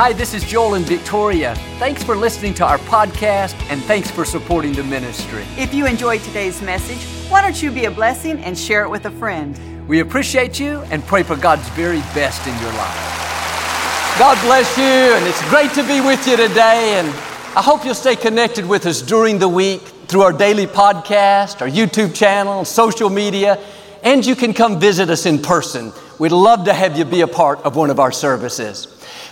Hi, 0.00 0.12
this 0.12 0.32
is 0.32 0.44
Joel 0.44 0.74
and 0.74 0.86
Victoria. 0.86 1.56
Thanks 1.80 2.04
for 2.04 2.14
listening 2.14 2.54
to 2.54 2.64
our 2.64 2.78
podcast 2.78 3.60
and 3.68 3.82
thanks 3.82 4.08
for 4.08 4.24
supporting 4.24 4.72
the 4.72 4.84
ministry. 4.84 5.44
If 5.56 5.74
you 5.74 5.86
enjoyed 5.86 6.22
today's 6.22 6.62
message, 6.62 7.04
why 7.28 7.42
don't 7.42 7.60
you 7.60 7.72
be 7.72 7.86
a 7.86 7.90
blessing 7.90 8.38
and 8.44 8.56
share 8.56 8.84
it 8.84 8.88
with 8.88 9.06
a 9.06 9.10
friend? 9.10 9.58
We 9.88 9.98
appreciate 9.98 10.60
you 10.60 10.82
and 10.92 11.02
pray 11.04 11.24
for 11.24 11.34
God's 11.34 11.68
very 11.70 11.98
best 12.14 12.46
in 12.46 12.54
your 12.60 12.72
life. 12.74 14.16
God 14.20 14.40
bless 14.42 14.78
you, 14.78 14.84
and 14.84 15.26
it's 15.26 15.42
great 15.48 15.72
to 15.72 15.82
be 15.82 16.00
with 16.00 16.24
you 16.28 16.36
today. 16.36 17.00
And 17.00 17.08
I 17.56 17.60
hope 17.60 17.84
you'll 17.84 17.94
stay 17.94 18.14
connected 18.14 18.64
with 18.64 18.86
us 18.86 19.02
during 19.02 19.40
the 19.40 19.48
week 19.48 19.80
through 20.06 20.22
our 20.22 20.32
daily 20.32 20.68
podcast, 20.68 21.60
our 21.60 21.68
YouTube 21.68 22.14
channel, 22.14 22.64
social 22.64 23.10
media, 23.10 23.58
and 24.04 24.24
you 24.24 24.36
can 24.36 24.54
come 24.54 24.78
visit 24.78 25.10
us 25.10 25.26
in 25.26 25.42
person. 25.42 25.92
We'd 26.18 26.32
love 26.32 26.64
to 26.64 26.72
have 26.72 26.98
you 26.98 27.04
be 27.04 27.20
a 27.20 27.28
part 27.28 27.60
of 27.60 27.76
one 27.76 27.90
of 27.90 28.00
our 28.00 28.10
services. 28.10 28.86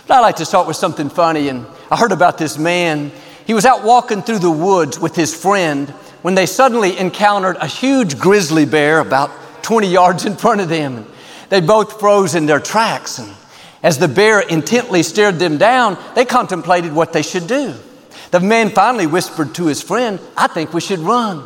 But 0.07 0.15
I 0.15 0.19
like 0.21 0.37
to 0.37 0.45
start 0.45 0.67
with 0.67 0.77
something 0.77 1.09
funny. 1.09 1.49
And 1.49 1.65
I 1.91 1.97
heard 1.97 2.13
about 2.13 2.37
this 2.37 2.57
man. 2.57 3.11
He 3.45 3.53
was 3.53 3.65
out 3.65 3.83
walking 3.83 4.21
through 4.21 4.39
the 4.39 4.51
woods 4.51 4.97
with 4.97 5.15
his 5.15 5.35
friend 5.35 5.89
when 6.21 6.35
they 6.35 6.45
suddenly 6.45 6.97
encountered 6.97 7.57
a 7.57 7.67
huge 7.67 8.17
grizzly 8.17 8.65
bear 8.65 8.99
about 8.99 9.31
20 9.63 9.87
yards 9.87 10.25
in 10.25 10.37
front 10.37 10.61
of 10.61 10.69
them. 10.69 11.05
They 11.49 11.59
both 11.59 11.99
froze 11.99 12.35
in 12.35 12.45
their 12.45 12.59
tracks. 12.59 13.19
And 13.19 13.33
as 13.83 13.97
the 13.97 14.07
bear 14.07 14.39
intently 14.39 15.03
stared 15.03 15.39
them 15.39 15.57
down, 15.57 15.97
they 16.15 16.25
contemplated 16.25 16.93
what 16.93 17.11
they 17.11 17.21
should 17.21 17.47
do. 17.47 17.73
The 18.31 18.39
man 18.39 18.69
finally 18.69 19.07
whispered 19.07 19.55
to 19.55 19.65
his 19.65 19.81
friend, 19.81 20.19
I 20.35 20.47
think 20.47 20.73
we 20.73 20.81
should 20.81 20.99
run. 20.99 21.45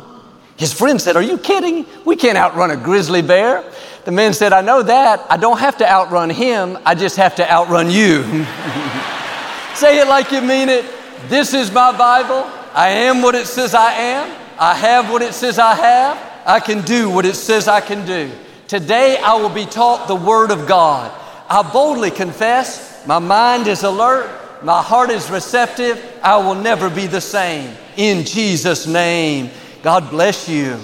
His 0.56 0.72
friend 0.72 1.00
said, 1.00 1.16
Are 1.16 1.22
you 1.22 1.38
kidding? 1.38 1.86
We 2.04 2.16
can't 2.16 2.38
outrun 2.38 2.70
a 2.70 2.76
grizzly 2.76 3.22
bear. 3.22 3.64
The 4.04 4.12
man 4.12 4.34
said, 4.34 4.52
I 4.52 4.62
know 4.62 4.82
that. 4.82 5.24
I 5.30 5.36
don't 5.36 5.58
have 5.58 5.78
to 5.78 5.88
outrun 5.88 6.30
him, 6.30 6.78
I 6.84 6.94
just 6.94 7.16
have 7.16 7.36
to 7.36 7.50
outrun 7.50 7.90
you. 7.90 8.22
Say 9.74 9.98
it 10.00 10.08
like 10.08 10.32
you 10.32 10.40
mean 10.40 10.68
it. 10.68 10.84
This 11.28 11.54
is 11.54 11.72
my 11.72 11.96
Bible. 11.96 12.44
I 12.74 12.88
am 12.88 13.22
what 13.22 13.34
it 13.34 13.46
says 13.46 13.74
I 13.74 13.92
am. 13.92 14.36
I 14.58 14.74
have 14.74 15.10
what 15.10 15.22
it 15.22 15.34
says 15.34 15.58
I 15.58 15.74
have. 15.74 16.32
I 16.44 16.60
can 16.60 16.82
do 16.82 17.08
what 17.08 17.24
it 17.24 17.36
says 17.36 17.68
I 17.68 17.80
can 17.80 18.04
do. 18.04 18.30
Today 18.66 19.18
I 19.18 19.34
will 19.34 19.48
be 19.48 19.66
taught 19.66 20.08
the 20.08 20.16
Word 20.16 20.50
of 20.50 20.66
God. 20.66 21.10
I 21.48 21.62
boldly 21.70 22.10
confess, 22.10 23.06
my 23.06 23.18
mind 23.18 23.66
is 23.66 23.82
alert, 23.82 24.30
my 24.62 24.82
heart 24.82 25.10
is 25.10 25.30
receptive, 25.30 26.02
I 26.22 26.38
will 26.38 26.54
never 26.54 26.88
be 26.88 27.06
the 27.06 27.20
same. 27.20 27.76
In 27.96 28.24
Jesus' 28.24 28.86
name, 28.86 29.50
God 29.82 30.08
bless 30.10 30.48
you. 30.48 30.78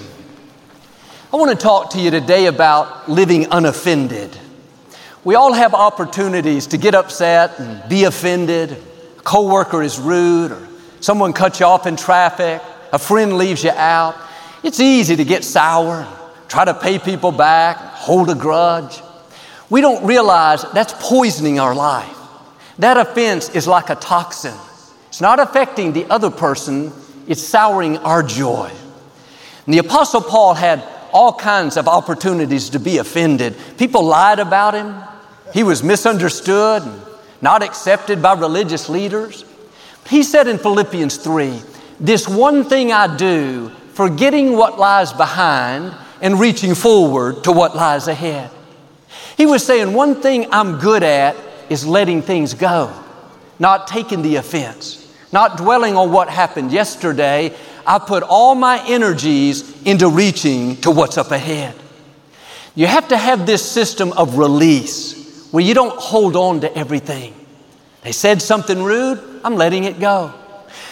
I 1.31 1.35
want 1.35 1.51
to 1.51 1.63
talk 1.63 1.91
to 1.91 2.01
you 2.01 2.09
today 2.09 2.47
about 2.47 3.07
living 3.07 3.45
unoffended. 3.51 4.35
We 5.23 5.35
all 5.35 5.53
have 5.53 5.75
opportunities 5.75 6.65
to 6.67 6.79
get 6.79 6.95
upset 6.95 7.59
and 7.59 7.87
be 7.87 8.05
offended. 8.05 8.71
A 8.71 9.21
coworker 9.21 9.83
is 9.83 9.99
rude, 9.99 10.51
or 10.51 10.67
someone 11.01 11.33
cuts 11.33 11.59
you 11.59 11.67
off 11.67 11.85
in 11.85 11.97
traffic, 11.97 12.63
a 12.91 12.97
friend 12.97 13.37
leaves 13.37 13.63
you 13.63 13.69
out. 13.69 14.15
It's 14.63 14.79
easy 14.79 15.15
to 15.17 15.23
get 15.23 15.43
sour, 15.43 16.07
try 16.47 16.65
to 16.65 16.73
pay 16.73 16.97
people 16.97 17.31
back, 17.31 17.77
hold 17.77 18.31
a 18.31 18.35
grudge. 18.35 18.99
We 19.69 19.81
don't 19.81 20.03
realize 20.07 20.65
that's 20.73 20.95
poisoning 20.97 21.59
our 21.59 21.75
life. 21.75 22.17
That 22.79 22.97
offense 22.97 23.49
is 23.49 23.67
like 23.67 23.91
a 23.91 23.95
toxin. 23.95 24.57
It's 25.09 25.21
not 25.21 25.39
affecting 25.39 25.93
the 25.93 26.09
other 26.09 26.31
person, 26.31 26.91
it's 27.27 27.43
souring 27.43 27.99
our 27.99 28.23
joy. 28.23 28.71
And 29.67 29.75
the 29.75 29.77
Apostle 29.77 30.21
Paul 30.21 30.55
had 30.55 30.83
all 31.11 31.33
kinds 31.33 31.77
of 31.77 31.87
opportunities 31.87 32.69
to 32.69 32.79
be 32.79 32.97
offended. 32.97 33.55
People 33.77 34.03
lied 34.03 34.39
about 34.39 34.73
him. 34.73 34.95
He 35.53 35.63
was 35.63 35.83
misunderstood 35.83 36.83
and 36.83 37.01
not 37.41 37.63
accepted 37.63 38.21
by 38.21 38.33
religious 38.33 38.89
leaders. 38.89 39.45
He 40.07 40.23
said 40.23 40.47
in 40.47 40.57
Philippians 40.57 41.17
3 41.17 41.61
This 41.99 42.27
one 42.27 42.63
thing 42.63 42.91
I 42.91 43.15
do, 43.15 43.69
forgetting 43.93 44.55
what 44.55 44.79
lies 44.79 45.13
behind 45.13 45.95
and 46.21 46.39
reaching 46.39 46.75
forward 46.75 47.43
to 47.43 47.51
what 47.51 47.75
lies 47.75 48.07
ahead. 48.07 48.51
He 49.37 49.45
was 49.45 49.65
saying, 49.65 49.93
One 49.93 50.21
thing 50.21 50.47
I'm 50.51 50.79
good 50.79 51.03
at 51.03 51.35
is 51.69 51.85
letting 51.85 52.21
things 52.21 52.53
go, 52.53 52.91
not 53.57 53.87
taking 53.87 54.21
the 54.21 54.35
offense, 54.37 55.13
not 55.31 55.57
dwelling 55.57 55.95
on 55.95 56.11
what 56.11 56.29
happened 56.29 56.71
yesterday, 56.71 57.55
I 57.89 57.97
put 57.97 58.21
all 58.21 58.53
my 58.53 58.85
energies 58.87 59.81
into 59.81 60.09
reaching 60.09 60.75
to 60.81 60.91
what's 60.91 61.17
up 61.17 61.31
ahead. 61.31 61.73
You 62.75 62.85
have 62.85 63.07
to 63.07 63.17
have 63.17 63.47
this 63.47 63.67
system 63.67 64.11
of 64.13 64.37
release 64.37 65.49
where 65.51 65.63
you 65.63 65.73
don't 65.73 65.99
hold 65.99 66.35
on 66.35 66.61
to 66.61 66.77
everything. 66.77 67.33
They 68.03 68.11
said 68.11 68.43
something 68.43 68.83
rude, 68.83 69.41
I'm 69.43 69.55
letting 69.55 69.85
it 69.85 69.99
go. 69.99 70.31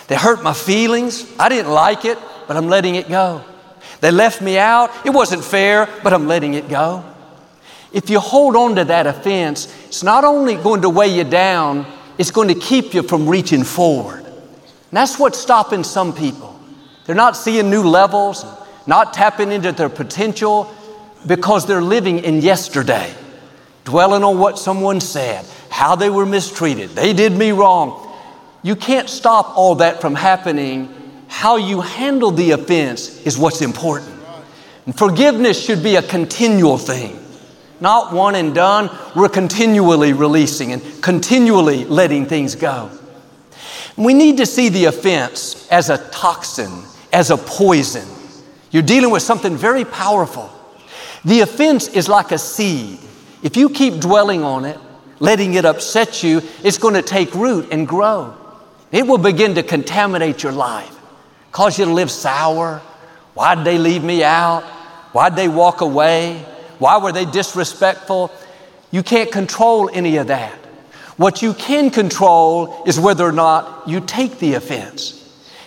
They 0.07 0.15
hurt 0.15 0.41
my 0.41 0.53
feelings, 0.53 1.31
I 1.37 1.49
didn't 1.49 1.71
like 1.71 2.03
it, 2.03 2.17
but 2.47 2.57
I'm 2.57 2.67
letting 2.67 2.95
it 2.95 3.07
go. 3.07 3.43
They 4.01 4.09
left 4.09 4.41
me 4.41 4.57
out, 4.57 4.89
it 5.05 5.11
wasn't 5.11 5.43
fair, 5.43 5.87
but 6.01 6.13
I'm 6.13 6.27
letting 6.27 6.55
it 6.55 6.67
go. 6.67 7.05
If 7.93 8.09
you 8.09 8.19
hold 8.19 8.55
on 8.55 8.75
to 8.75 8.85
that 8.85 9.05
offense, 9.05 9.71
it's 9.85 10.01
not 10.01 10.23
only 10.23 10.55
going 10.55 10.81
to 10.81 10.89
weigh 10.89 11.15
you 11.15 11.25
down, 11.25 11.85
it's 12.17 12.31
going 12.31 12.47
to 12.47 12.55
keep 12.55 12.95
you 12.95 13.03
from 13.03 13.29
reaching 13.29 13.63
forward. 13.63 14.25
And 14.25 14.93
that's 14.93 15.19
what's 15.19 15.37
stopping 15.37 15.83
some 15.83 16.11
people. 16.11 16.56
They're 17.07 17.15
not 17.15 17.37
seeing 17.37 17.69
new 17.69 17.83
levels, 17.83 18.45
not 18.85 19.13
tapping 19.13 19.51
into 19.53 19.71
their 19.71 19.89
potential 19.89 20.71
because 21.25 21.65
they're 21.65 21.81
living 21.81 22.19
in 22.19 22.41
yesterday, 22.41 23.13
dwelling 23.85 24.23
on 24.23 24.37
what 24.37 24.59
someone 24.59 24.99
said, 24.99 25.45
how 25.69 25.95
they 25.95 26.09
were 26.09 26.25
mistreated, 26.25 26.89
they 26.91 27.13
did 27.13 27.31
me 27.31 27.51
wrong. 27.51 28.03
You 28.61 28.75
can't 28.75 29.09
stop 29.09 29.57
all 29.57 29.75
that 29.75 30.01
from 30.01 30.15
happening. 30.15 30.93
How 31.29 31.55
you 31.55 31.79
handle 31.79 32.31
the 32.31 32.51
offense 32.51 33.25
is 33.25 33.37
what's 33.37 33.61
important. 33.61 34.13
And 34.85 34.97
forgiveness 34.97 35.63
should 35.63 35.83
be 35.83 35.95
a 35.95 36.01
continual 36.01 36.77
thing, 36.77 37.17
not 37.79 38.11
one 38.13 38.35
and 38.35 38.53
done. 38.53 38.89
We're 39.15 39.29
continually 39.29 40.11
releasing 40.11 40.73
and 40.73 40.81
continually 41.01 41.85
letting 41.85 42.25
things 42.25 42.55
go. 42.55 42.89
We 43.95 44.13
need 44.13 44.37
to 44.37 44.45
see 44.45 44.69
the 44.69 44.85
offense 44.85 45.67
as 45.69 45.89
a 45.89 45.97
toxin 46.09 46.83
as 47.17 47.31
a 47.31 47.37
poison. 47.37 48.07
You're 48.69 48.83
dealing 48.83 49.09
with 49.09 49.23
something 49.23 49.57
very 49.57 49.83
powerful. 49.83 50.51
The 51.25 51.39
offense 51.39 51.87
is 51.87 52.07
like 52.07 52.31
a 52.31 52.37
seed. 52.37 52.99
If 53.41 53.57
you 53.57 53.71
keep 53.71 53.99
dwelling 53.99 54.43
on 54.43 54.65
it, 54.65 54.77
letting 55.19 55.55
it 55.55 55.65
upset 55.65 56.21
you, 56.21 56.43
it's 56.63 56.77
going 56.77 56.93
to 56.93 57.01
take 57.01 57.33
root 57.33 57.69
and 57.71 57.87
grow. 57.87 58.35
It 58.91 59.07
will 59.07 59.17
begin 59.17 59.55
to 59.55 59.63
contaminate 59.63 60.43
your 60.43 60.51
life, 60.51 60.95
cause 61.51 61.79
you 61.79 61.85
to 61.85 61.91
live 61.91 62.11
sour. 62.11 62.83
Why'd 63.33 63.65
they 63.65 63.79
leave 63.79 64.03
me 64.03 64.23
out? 64.23 64.61
Why'd 65.11 65.35
they 65.35 65.47
walk 65.47 65.81
away? 65.81 66.45
Why 66.77 66.99
were 66.99 67.11
they 67.11 67.25
disrespectful? 67.25 68.31
You 68.91 69.01
can't 69.01 69.31
control 69.31 69.89
any 69.91 70.17
of 70.17 70.27
that. 70.27 70.53
What 71.17 71.41
you 71.41 71.55
can 71.55 71.89
control 71.89 72.83
is 72.85 72.99
whether 72.99 73.25
or 73.25 73.31
not 73.31 73.87
you 73.87 74.01
take 74.01 74.37
the 74.37 74.53
offense. 74.53 75.16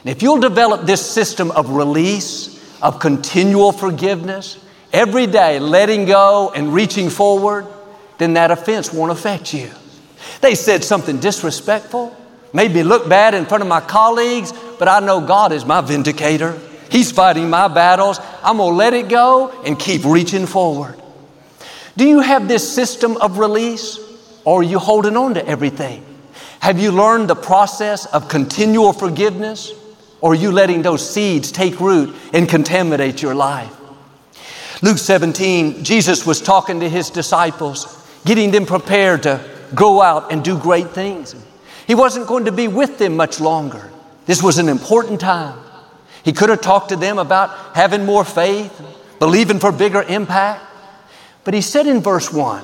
And 0.01 0.11
if 0.11 0.23
you'll 0.23 0.41
develop 0.41 0.87
this 0.87 1.05
system 1.05 1.51
of 1.51 1.71
release, 1.71 2.59
of 2.81 2.99
continual 2.99 3.73
forgiveness, 3.73 4.59
every 4.93 5.27
day 5.27 5.59
letting 5.59 6.07
go 6.07 6.53
and 6.55 6.73
reaching 6.73 7.11
forward, 7.11 7.67
then 8.19 8.35
that 8.35 8.51
offense 8.51 8.93
won't 8.93 9.13
affect 9.13 9.53
you. 9.53 9.71
They 10.41 10.55
said 10.55 10.85
something 10.85 11.21
disrespectful, 11.21 12.17
made 12.53 12.73
me 12.73 12.83
look 12.83 13.09
bad 13.09 13.35
in 13.35 13.47
front 13.47 13.63
of 13.63 13.69
my 13.69 13.81
colleagues, 13.81 14.53
but 14.79 14.89
I 14.89 15.01
know 15.01 15.21
God 15.21 15.53
is 15.53 15.65
my 15.65 15.81
vindicator. 15.81 16.59
He's 16.91 17.13
fighting 17.13 17.51
my 17.51 17.69
battles. 17.69 18.19
I'm 18.43 18.57
going 18.57 18.73
to 18.73 18.77
let 18.77 18.95
it 18.95 19.09
go 19.09 19.51
and 19.65 19.79
keep 19.79 20.05
reaching 20.05 20.47
forward. 20.47 21.01
Do 21.97 22.07
you 22.07 22.21
have 22.21 22.49
this 22.49 22.67
system 22.73 23.17
of 23.19 23.39
release 23.39 23.99
or 24.45 24.61
are 24.61 24.63
you 24.63 24.79
holding 24.79 25.17
on 25.17 25.35
to 25.35 25.47
everything? 25.47 26.05
Have 26.61 26.79
you 26.79 26.91
learned 26.93 27.29
the 27.29 27.37
process 27.37 28.07
of 28.07 28.29
continual 28.29 28.93
forgiveness? 28.93 29.73
Or 30.21 30.33
are 30.33 30.37
you 30.37 30.53
letting 30.53 30.83
those 30.83 31.09
seeds 31.09 31.51
take 31.51 31.81
root 31.81 32.15
and 32.33 32.49
contaminate 32.49 33.23
your 33.23 33.35
life? 33.35 33.75
Luke 34.83 34.99
17, 34.99 35.85
Jesus 35.85 36.27
was 36.27 36.41
talking 36.41 36.81
to 36.81 36.89
his 36.89 37.11
disciples. 37.11 37.97
getting 38.25 38.51
them 38.51 38.67
prepared 38.67 39.23
to 39.23 39.41
go 39.75 40.03
out 40.03 40.31
and 40.31 40.45
do 40.45 40.59
great 40.59 40.91
things. 40.91 41.35
He 41.87 41.95
wasn't 41.95 42.27
going 42.27 42.45
to 42.45 42.53
be 42.53 42.69
with 42.69 42.99
them 42.99 43.17
much 43.17 43.41
longer. 43.41 43.91
This 44.27 44.43
was 44.43 44.59
an 44.59 44.69
important 44.69 45.21
time. 45.21 45.59
He 46.23 46.33
could 46.33 46.51
have 46.51 46.61
talked 46.61 46.91
to 46.91 46.97
them 46.97 47.19
about 47.19 47.75
having 47.75 48.05
more 48.05 48.25
faith, 48.25 48.79
believing 49.19 49.59
for 49.59 49.73
bigger 49.73 50.03
impact. 50.03 50.63
But 51.45 51.55
he 51.55 51.63
said 51.63 51.87
in 51.87 52.01
verse 52.01 52.33
1 52.33 52.63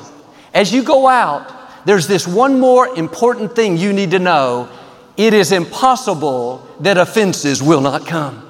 as 0.53 0.73
you 0.73 0.83
go 0.83 1.07
out, 1.07 1.53
there's 1.87 2.07
this 2.07 2.27
one 2.27 2.59
more 2.59 2.89
important 2.97 3.55
thing 3.55 3.77
you 3.77 3.93
need 3.93 4.13
to 4.13 4.19
know. 4.19 4.69
It 5.17 5.33
is 5.33 5.53
impossible 5.53 6.67
that 6.81 6.99
offenses 6.99 7.63
will 7.63 7.81
not 7.81 8.07
come. 8.07 8.43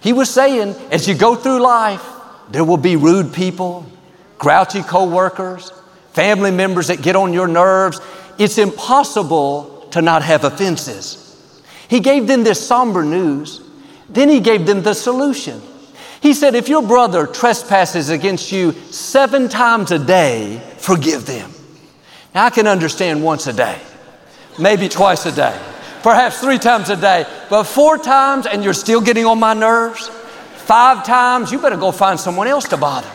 He 0.00 0.12
was 0.12 0.30
saying, 0.30 0.74
as 0.90 1.06
you 1.08 1.14
go 1.14 1.34
through 1.34 1.60
life, 1.60 2.04
there 2.50 2.64
will 2.64 2.76
be 2.76 2.96
rude 2.96 3.32
people, 3.32 3.86
grouchy 4.38 4.82
coworkers, 4.82 5.72
family 6.12 6.50
members 6.50 6.88
that 6.88 7.02
get 7.02 7.16
on 7.16 7.32
your 7.32 7.46
nerves. 7.46 8.00
It's 8.38 8.58
impossible 8.58 9.88
to 9.92 10.02
not 10.02 10.22
have 10.22 10.44
offenses. 10.44 11.62
He 11.88 12.00
gave 12.00 12.26
them 12.26 12.44
this 12.44 12.64
somber 12.64 13.02
news. 13.02 13.60
Then 14.08 14.28
he 14.28 14.40
gave 14.40 14.66
them 14.66 14.82
the 14.82 14.94
solution. 14.94 15.60
He 16.20 16.34
said, 16.34 16.54
If 16.54 16.68
your 16.68 16.82
brother 16.82 17.26
trespasses 17.26 18.10
against 18.10 18.52
you 18.52 18.72
seven 18.90 19.48
times 19.48 19.90
a 19.90 19.98
day, 19.98 20.62
forgive 20.78 21.26
them. 21.26 21.50
Now, 22.34 22.46
I 22.46 22.50
can 22.50 22.66
understand 22.66 23.24
once 23.24 23.46
a 23.46 23.52
day, 23.52 23.80
maybe 24.60 24.88
twice 24.88 25.26
a 25.26 25.32
day, 25.32 25.58
perhaps 26.02 26.40
three 26.40 26.58
times 26.58 26.90
a 26.90 26.96
day, 26.96 27.24
but 27.48 27.64
four 27.64 27.98
times 27.98 28.46
and 28.46 28.62
you're 28.62 28.74
still 28.74 29.00
getting 29.00 29.26
on 29.26 29.40
my 29.40 29.54
nerves, 29.54 30.08
five 30.08 31.04
times, 31.04 31.50
you 31.50 31.58
better 31.58 31.76
go 31.76 31.90
find 31.90 32.20
someone 32.20 32.46
else 32.46 32.68
to 32.68 32.76
bother. 32.76 33.08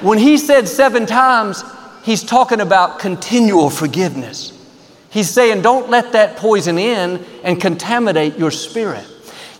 When 0.00 0.18
he 0.18 0.38
said 0.38 0.68
seven 0.68 1.06
times, 1.06 1.64
he's 2.04 2.22
talking 2.22 2.60
about 2.60 3.00
continual 3.00 3.70
forgiveness. 3.70 4.52
He's 5.10 5.30
saying, 5.30 5.62
don't 5.62 5.90
let 5.90 6.12
that 6.12 6.36
poison 6.36 6.78
in 6.78 7.24
and 7.42 7.60
contaminate 7.60 8.38
your 8.38 8.50
spirit. 8.50 9.04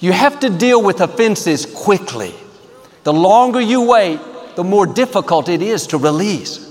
You 0.00 0.12
have 0.12 0.38
to 0.41 0.50
deal 0.50 0.82
with 0.82 1.00
offenses 1.00 1.67
quickly. 1.67 2.35
The 3.03 3.12
longer 3.12 3.61
you 3.61 3.82
wait, 3.82 4.20
the 4.55 4.62
more 4.62 4.87
difficult 4.87 5.49
it 5.49 5.62
is 5.62 5.88
to 5.88 5.99
release. 5.99 6.68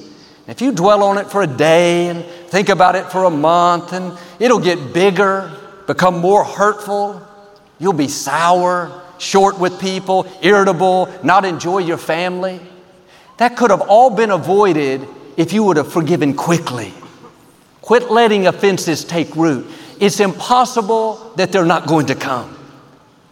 If 0.47 0.61
you 0.61 0.71
dwell 0.71 1.03
on 1.03 1.17
it 1.17 1.29
for 1.29 1.41
a 1.41 1.47
day 1.47 2.07
and 2.07 2.23
think 2.49 2.69
about 2.69 2.95
it 2.95 3.11
for 3.11 3.25
a 3.25 3.29
month, 3.29 3.91
and 3.91 4.17
it'll 4.39 4.59
get 4.59 4.94
bigger, 4.94 5.51
become 5.88 6.19
more 6.19 6.45
hurtful, 6.45 7.21
you'll 7.79 7.94
be 7.94 8.07
sour, 8.07 9.03
short 9.17 9.59
with 9.59 9.79
people, 9.79 10.25
irritable, 10.41 11.13
not 11.21 11.44
enjoy 11.44 11.79
your 11.79 11.97
family. 11.97 12.61
That 13.38 13.57
could 13.57 13.71
have 13.71 13.81
all 13.81 14.09
been 14.09 14.31
avoided 14.31 15.05
if 15.35 15.51
you 15.51 15.63
would 15.63 15.77
have 15.77 15.91
forgiven 15.91 16.33
quickly. 16.33 16.94
Quit 17.81 18.09
letting 18.09 18.47
offenses 18.47 19.03
take 19.03 19.35
root. 19.35 19.67
It's 19.99 20.19
impossible 20.19 21.33
that 21.35 21.51
they're 21.51 21.65
not 21.65 21.88
going 21.88 22.07
to 22.07 22.15
come. 22.15 22.53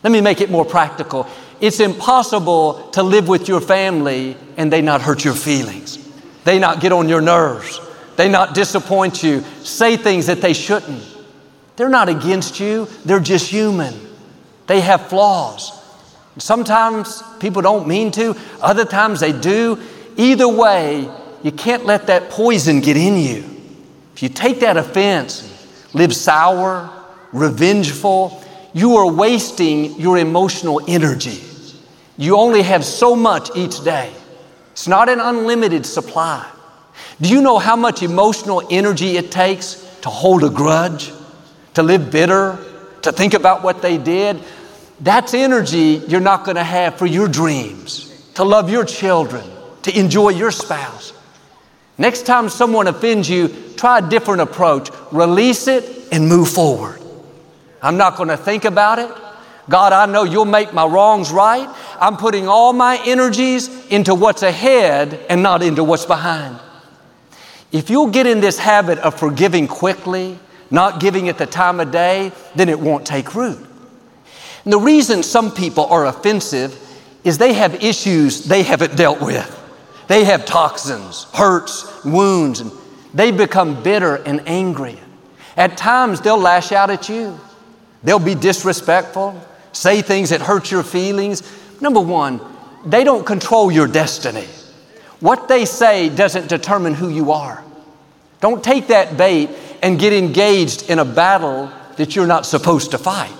Let 0.03 0.11
me 0.11 0.21
make 0.21 0.41
it 0.41 0.51
more 0.51 0.65
practical. 0.65 1.27
It's 1.61 1.79
impossible 1.79 2.89
to 2.91 3.03
live 3.03 3.27
with 3.27 3.47
your 3.47 3.61
family 3.61 4.37
and 4.57 4.71
they 4.71 4.81
not 4.81 5.01
hurt 5.01 5.23
your 5.23 5.33
feelings. 5.33 6.04
They 6.45 6.59
not 6.59 6.79
get 6.79 6.93
on 6.93 7.09
your 7.09 7.21
nerves. 7.21 7.81
They 8.15 8.29
not 8.29 8.53
disappoint 8.53 9.21
you, 9.21 9.41
say 9.63 9.97
things 9.97 10.27
that 10.27 10.39
they 10.39 10.53
shouldn't. 10.53 11.03
They're 11.75 11.89
not 11.89 12.07
against 12.07 12.61
you, 12.61 12.87
they're 13.03 13.19
just 13.19 13.49
human. 13.49 13.93
They 14.67 14.79
have 14.79 15.09
flaws. 15.09 15.73
Sometimes 16.37 17.21
people 17.39 17.61
don't 17.61 17.87
mean 17.87 18.11
to, 18.11 18.35
other 18.61 18.85
times 18.85 19.19
they 19.19 19.33
do. 19.33 19.81
Either 20.17 20.47
way, 20.47 21.09
you 21.43 21.51
can't 21.51 21.85
let 21.85 22.07
that 22.07 22.29
poison 22.29 22.79
get 22.79 22.95
in 22.95 23.17
you. 23.17 23.43
If 24.13 24.23
you 24.23 24.29
take 24.29 24.61
that 24.61 24.77
offense, 24.77 25.51
live 25.93 26.15
sour, 26.15 26.89
revengeful, 27.33 28.41
you 28.73 28.95
are 28.95 29.11
wasting 29.11 29.99
your 29.99 30.17
emotional 30.17 30.81
energy. 30.87 31.41
You 32.17 32.37
only 32.37 32.61
have 32.61 32.85
so 32.85 33.15
much 33.15 33.49
each 33.55 33.83
day. 33.83 34.13
It's 34.75 34.89
not 34.89 35.07
an 35.07 35.21
unlimited 35.21 35.85
supply. 35.85 36.45
Do 37.21 37.29
you 37.29 37.41
know 37.41 37.59
how 37.59 37.77
much 37.77 38.03
emotional 38.03 38.61
energy 38.69 39.15
it 39.15 39.31
takes 39.31 39.75
to 40.01 40.09
hold 40.09 40.43
a 40.43 40.49
grudge, 40.49 41.13
to 41.75 41.81
live 41.81 42.11
bitter, 42.11 42.59
to 43.03 43.13
think 43.13 43.35
about 43.35 43.63
what 43.63 43.81
they 43.81 43.97
did? 43.97 44.37
That's 44.99 45.33
energy 45.33 46.03
you're 46.09 46.19
not 46.19 46.43
going 46.43 46.57
to 46.57 46.63
have 46.65 46.97
for 46.97 47.05
your 47.05 47.29
dreams, 47.29 48.29
to 48.33 48.43
love 48.43 48.69
your 48.69 48.83
children, 48.83 49.45
to 49.83 49.97
enjoy 49.97 50.31
your 50.31 50.51
spouse. 50.51 51.13
Next 51.97 52.25
time 52.25 52.49
someone 52.49 52.87
offends 52.87 53.29
you, 53.29 53.47
try 53.77 53.99
a 53.99 54.09
different 54.09 54.41
approach. 54.41 54.89
Release 55.13 55.69
it 55.69 56.09
and 56.11 56.27
move 56.27 56.49
forward. 56.49 57.01
I'm 57.81 57.95
not 57.95 58.17
going 58.17 58.27
to 58.27 58.35
think 58.35 58.65
about 58.65 58.99
it. 58.99 59.09
God, 59.69 59.93
I 59.93 60.05
know 60.05 60.23
you'll 60.23 60.45
make 60.45 60.73
my 60.73 60.85
wrongs 60.85 61.31
right. 61.31 61.67
I'm 61.99 62.17
putting 62.17 62.47
all 62.47 62.71
my 62.71 63.01
energies 63.05 63.87
into 63.87 64.13
what's 64.13 64.43
ahead 64.43 65.25
and 65.29 65.41
not 65.41 65.63
into 65.63 65.83
what's 65.83 66.05
behind. 66.05 66.59
If 67.71 67.89
you'll 67.89 68.11
get 68.11 68.27
in 68.27 68.41
this 68.41 68.59
habit 68.59 68.99
of 68.99 69.17
forgiving 69.19 69.67
quickly, 69.67 70.37
not 70.69 70.99
giving 70.99 71.27
it 71.27 71.37
the 71.37 71.45
time 71.45 71.79
of 71.79 71.91
day, 71.91 72.31
then 72.55 72.69
it 72.69 72.79
won't 72.79 73.05
take 73.05 73.33
root. 73.33 73.59
And 74.63 74.73
the 74.73 74.79
reason 74.79 75.23
some 75.23 75.51
people 75.51 75.85
are 75.85 76.05
offensive 76.05 76.79
is 77.23 77.37
they 77.37 77.53
have 77.53 77.83
issues 77.83 78.45
they 78.45 78.63
haven't 78.63 78.95
dealt 78.95 79.21
with. 79.21 79.51
They 80.07 80.23
have 80.25 80.45
toxins, 80.45 81.25
hurts, 81.33 82.03
wounds, 82.05 82.59
and 82.59 82.71
they 83.13 83.31
become 83.31 83.81
bitter 83.81 84.15
and 84.15 84.47
angry. 84.47 84.99
At 85.57 85.77
times, 85.77 86.21
they'll 86.21 86.37
lash 86.37 86.71
out 86.71 86.89
at 86.89 87.09
you. 87.09 87.39
They'll 88.03 88.19
be 88.19 88.35
disrespectful, 88.35 89.41
say 89.75 90.01
things 90.01 90.29
that 90.29 90.41
hurt 90.41 90.71
your 90.71 90.83
feelings. 90.83 91.43
Number 91.81 91.99
one, 91.99 92.39
they 92.85 93.03
don't 93.03 93.25
control 93.25 93.71
your 93.71 93.87
destiny. 93.87 94.47
What 95.19 95.47
they 95.47 95.65
say 95.65 96.09
doesn't 96.09 96.47
determine 96.47 96.93
who 96.93 97.09
you 97.09 97.31
are. 97.31 97.63
Don't 98.41 98.63
take 98.63 98.87
that 98.87 99.17
bait 99.17 99.49
and 99.81 99.99
get 99.99 100.13
engaged 100.13 100.89
in 100.89 100.99
a 100.99 101.05
battle 101.05 101.71
that 101.97 102.15
you're 102.15 102.27
not 102.27 102.45
supposed 102.45 102.91
to 102.91 102.97
fight. 102.97 103.33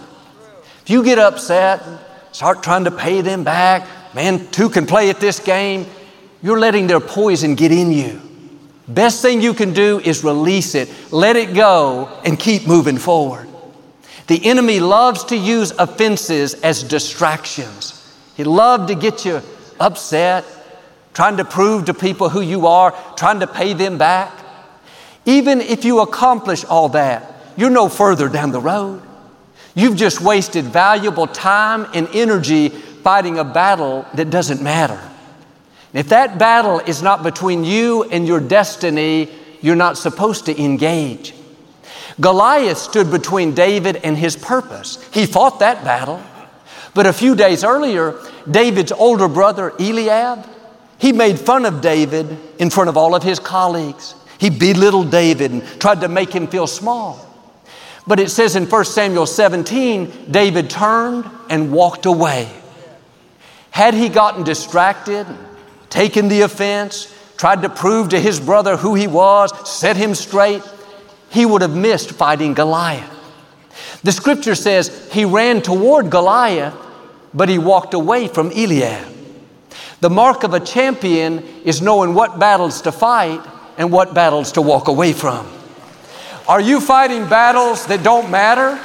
If 0.82 0.90
you 0.90 1.04
get 1.04 1.20
upset, 1.20 1.84
start 2.32 2.64
trying 2.64 2.86
to 2.86 2.92
pay 2.92 3.22
them 3.22 3.44
back, 3.44 3.88
man, 4.14 4.48
two 4.48 4.70
can 4.70 4.86
play 4.86 5.10
at 5.10 5.20
this 5.20 5.40
game, 5.40 5.86
you're 6.42 6.60
letting 6.60 6.88
their 6.88 7.00
poison 7.00 7.56
get 7.56 7.72
in 7.72 7.92
you. 7.92 8.22
Best 8.88 9.22
thing 9.22 9.42
you 9.42 9.54
can 9.54 9.74
do 9.74 10.00
is 10.00 10.24
release 10.24 10.76
it, 10.76 10.90
let 11.12 11.36
it 11.36 11.56
go, 11.56 12.22
and 12.24 12.39
keep 12.39 12.68
moving 12.68 12.98
forward. 12.98 13.48
The 14.27 14.46
enemy 14.46 14.79
loves 14.79 15.24
to 15.25 15.38
use 15.38 15.72
offenses 15.72 16.55
as 16.55 16.84
distractions. 16.84 18.01
He 18.36 18.44
loves 18.44 18.88
to 18.88 18.96
get 18.96 19.24
you 19.24 19.41
upset, 19.79 20.46
trying 21.13 21.38
to 21.38 21.46
prove 21.46 21.86
to 21.86 21.94
people 21.94 22.29
who 22.29 22.41
you 22.41 22.67
are, 22.67 22.91
trying 23.15 23.39
to 23.41 23.48
pay 23.48 23.74
them 23.74 23.98
back. 23.98 24.34
Even 25.25 25.62
if 25.62 25.86
you 25.86 26.00
accomplish 26.01 26.65
all 26.65 26.89
that, 26.89 27.34
you're 27.55 27.70
no 27.70 27.88
further 27.88 28.27
down 28.27 28.51
the 28.51 28.60
road. 28.60 29.01
You've 29.75 29.96
just 29.96 30.22
wasted 30.22 30.65
valuable 30.65 31.27
time 31.27 31.88
and 31.94 32.08
energy 32.13 32.70
fighting 32.70 33.38
a 33.38 33.44
battle 33.44 34.05
that 34.15 34.29
doesn't 34.29 34.62
matter. 34.62 35.00
If 35.94 36.10
that 36.10 36.38
battle 36.38 36.79
is 36.79 37.01
not 37.01 37.24
between 37.24 37.63
you 37.63 38.03
and 38.03 38.27
your 38.27 38.39
destiny, 38.39 39.29
you're 39.62 39.75
not 39.75 39.98
supposed 39.98 40.46
to 40.48 40.62
engage. 40.62 41.34
Goliath 42.19 42.77
stood 42.77 43.12
between 43.12 43.53
David 43.53 43.97
and 43.97 44.17
his 44.17 44.35
purpose. 44.35 45.03
He 45.13 45.25
fought 45.25 45.59
that 45.59 45.83
battle. 45.83 46.21
But 46.93 47.05
a 47.05 47.13
few 47.13 47.35
days 47.35 47.63
earlier, 47.63 48.17
David's 48.50 48.91
older 48.91 49.27
brother, 49.27 49.74
Eliab, 49.79 50.45
he 50.97 51.12
made 51.12 51.39
fun 51.39 51.65
of 51.65 51.81
David 51.81 52.38
in 52.57 52.69
front 52.69 52.89
of 52.89 52.95
all 52.97 53.15
of 53.15 53.24
his 53.24 53.39
colleagues. 53.39 54.15
He 54.38 54.50
belittled 54.50 55.12
David 55.12 55.51
and 55.51 55.63
tried 55.79 56.01
to 56.01 56.07
make 56.07 56.31
him 56.31 56.47
feel 56.47 56.67
small. 56.67 57.19
But 58.07 58.19
it 58.19 58.29
says 58.29 58.55
in 58.55 58.65
1 58.67 58.85
Samuel 58.85 59.25
17, 59.25 60.31
David 60.31 60.69
turned 60.69 61.29
and 61.50 61.71
walked 61.71 62.05
away. 62.05 62.50
Had 63.71 63.93
he 63.93 64.07
gotten 64.07 64.43
distracted, 64.43 65.27
taken 65.89 66.27
the 66.27 66.41
offense, 66.41 67.13
tried 67.35 67.62
to 67.63 67.69
prove 67.69 68.09
to 68.09 68.19
his 68.19 68.39
brother 68.39 68.77
who 68.77 68.95
he 68.95 69.07
was, 69.07 69.51
set 69.67 69.97
him 69.97 70.15
straight, 70.15 70.62
he 71.36 71.46
would 71.46 71.62
have 71.62 71.75
missed 71.75 72.12
fighting 72.13 72.54
Goliath. 72.54 73.12
The 74.04 74.13
scripture 74.13 74.56
says 74.56 75.10
he 75.12 75.25
ran 75.25 75.62
toward 75.62 76.10
Goliath, 76.10 76.74
but 77.34 77.50
he 77.50 77.58
walked 77.58 77.94
away 77.94 78.30
from 78.30 78.51
Eliab. 78.51 79.06
The 80.00 80.10
mark 80.10 80.46
of 80.46 80.54
a 80.54 80.62
champion 80.62 81.44
is 81.65 81.82
knowing 81.82 82.13
what 82.13 82.39
battles 82.39 82.82
to 82.84 82.92
fight 82.94 83.46
and 83.77 83.92
what 83.92 84.13
battles 84.13 84.54
to 84.54 84.62
walk 84.62 84.88
away 84.88 85.12
from. 85.12 85.46
Are 86.48 86.62
you 86.62 86.80
fighting 86.80 87.27
battles 87.27 87.86
that 87.88 88.01
don't 88.01 88.32
matter? 88.32 88.80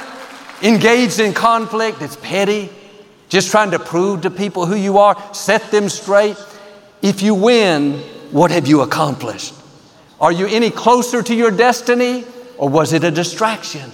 Engaged 0.61 1.21
in 1.21 1.33
conflict 1.33 2.01
that's 2.01 2.17
petty? 2.17 2.69
Just 3.29 3.49
trying 3.49 3.71
to 3.71 3.79
prove 3.79 4.23
to 4.23 4.29
people 4.29 4.65
who 4.65 4.75
you 4.75 4.97
are, 4.97 5.15
set 5.33 5.71
them 5.71 5.87
straight? 5.87 6.35
If 7.01 7.21
you 7.21 7.33
win, 7.33 7.99
what 8.31 8.51
have 8.51 8.67
you 8.67 8.81
accomplished? 8.81 9.53
Are 10.19 10.33
you 10.33 10.47
any 10.47 10.69
closer 10.69 11.23
to 11.23 11.33
your 11.33 11.49
destiny 11.49 12.25
or 12.61 12.69
was 12.69 12.93
it 12.93 13.03
a 13.03 13.09
distraction? 13.09 13.91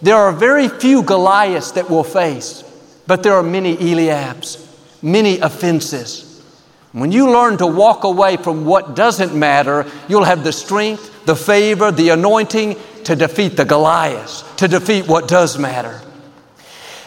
There 0.00 0.14
are 0.14 0.30
very 0.30 0.68
few 0.68 1.02
Goliaths 1.02 1.72
that 1.72 1.90
we'll 1.90 2.04
face, 2.04 2.62
but 3.08 3.24
there 3.24 3.34
are 3.34 3.42
many 3.42 3.76
Eliabs, 3.76 4.64
many 5.02 5.40
offenses. 5.40 6.40
When 6.92 7.10
you 7.10 7.30
learn 7.30 7.58
to 7.58 7.66
walk 7.66 8.04
away 8.04 8.36
from 8.36 8.64
what 8.64 8.94
doesn't 8.94 9.34
matter, 9.34 9.86
you'll 10.08 10.22
have 10.22 10.44
the 10.44 10.52
strength, 10.52 11.26
the 11.26 11.34
favor, 11.34 11.90
the 11.90 12.10
anointing 12.10 12.76
to 13.04 13.16
defeat 13.16 13.56
the 13.56 13.64
Goliaths, 13.64 14.44
to 14.58 14.68
defeat 14.68 15.08
what 15.08 15.26
does 15.26 15.58
matter. 15.58 16.00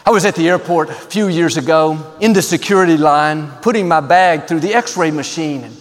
I 0.05 0.11
was 0.11 0.25
at 0.25 0.35
the 0.35 0.49
airport 0.49 0.89
a 0.89 0.93
few 0.93 1.29
years 1.29 1.55
ago 1.55 2.13
in 2.19 2.33
the 2.33 2.41
security 2.41 2.97
line, 2.97 3.49
putting 3.61 3.87
my 3.87 4.01
bag 4.01 4.47
through 4.47 4.59
the 4.59 4.73
x 4.73 4.97
ray 4.97 5.11
machine. 5.11 5.71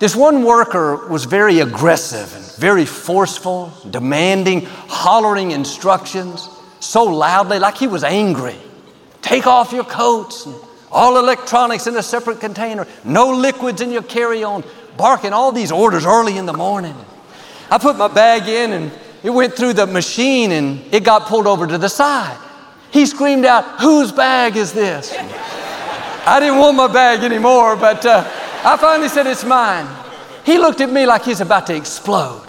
This 0.00 0.16
one 0.16 0.42
worker 0.42 1.06
was 1.06 1.26
very 1.26 1.60
aggressive 1.60 2.47
very 2.58 2.84
forceful, 2.84 3.72
demanding, 3.88 4.62
hollering 4.62 5.52
instructions 5.52 6.48
so 6.80 7.04
loudly, 7.04 7.58
like 7.58 7.76
he 7.76 7.86
was 7.86 8.04
angry. 8.04 8.56
Take 9.22 9.46
off 9.46 9.72
your 9.72 9.84
coats, 9.84 10.46
and 10.46 10.54
all 10.90 11.18
electronics 11.18 11.86
in 11.86 11.96
a 11.96 12.02
separate 12.02 12.40
container, 12.40 12.86
no 13.04 13.30
liquids 13.30 13.80
in 13.80 13.90
your 13.90 14.02
carry 14.02 14.42
on, 14.42 14.64
barking 14.96 15.32
all 15.32 15.52
these 15.52 15.70
orders 15.70 16.04
early 16.04 16.36
in 16.36 16.46
the 16.46 16.52
morning. 16.52 16.96
I 17.70 17.78
put 17.78 17.96
my 17.96 18.08
bag 18.08 18.48
in 18.48 18.72
and 18.72 18.92
it 19.22 19.30
went 19.30 19.54
through 19.54 19.74
the 19.74 19.86
machine 19.86 20.52
and 20.52 20.82
it 20.92 21.04
got 21.04 21.26
pulled 21.26 21.46
over 21.46 21.66
to 21.66 21.78
the 21.78 21.88
side. 21.88 22.38
He 22.90 23.04
screamed 23.06 23.44
out, 23.44 23.80
Whose 23.80 24.12
bag 24.12 24.56
is 24.56 24.72
this? 24.72 25.14
I 25.14 26.40
didn't 26.40 26.58
want 26.58 26.76
my 26.76 26.92
bag 26.92 27.22
anymore, 27.22 27.76
but 27.76 28.04
uh, 28.06 28.24
I 28.64 28.76
finally 28.78 29.08
said, 29.08 29.26
It's 29.26 29.44
mine. 29.44 29.86
He 30.44 30.58
looked 30.58 30.80
at 30.80 30.90
me 30.90 31.04
like 31.04 31.24
he's 31.24 31.42
about 31.42 31.66
to 31.66 31.76
explode. 31.76 32.47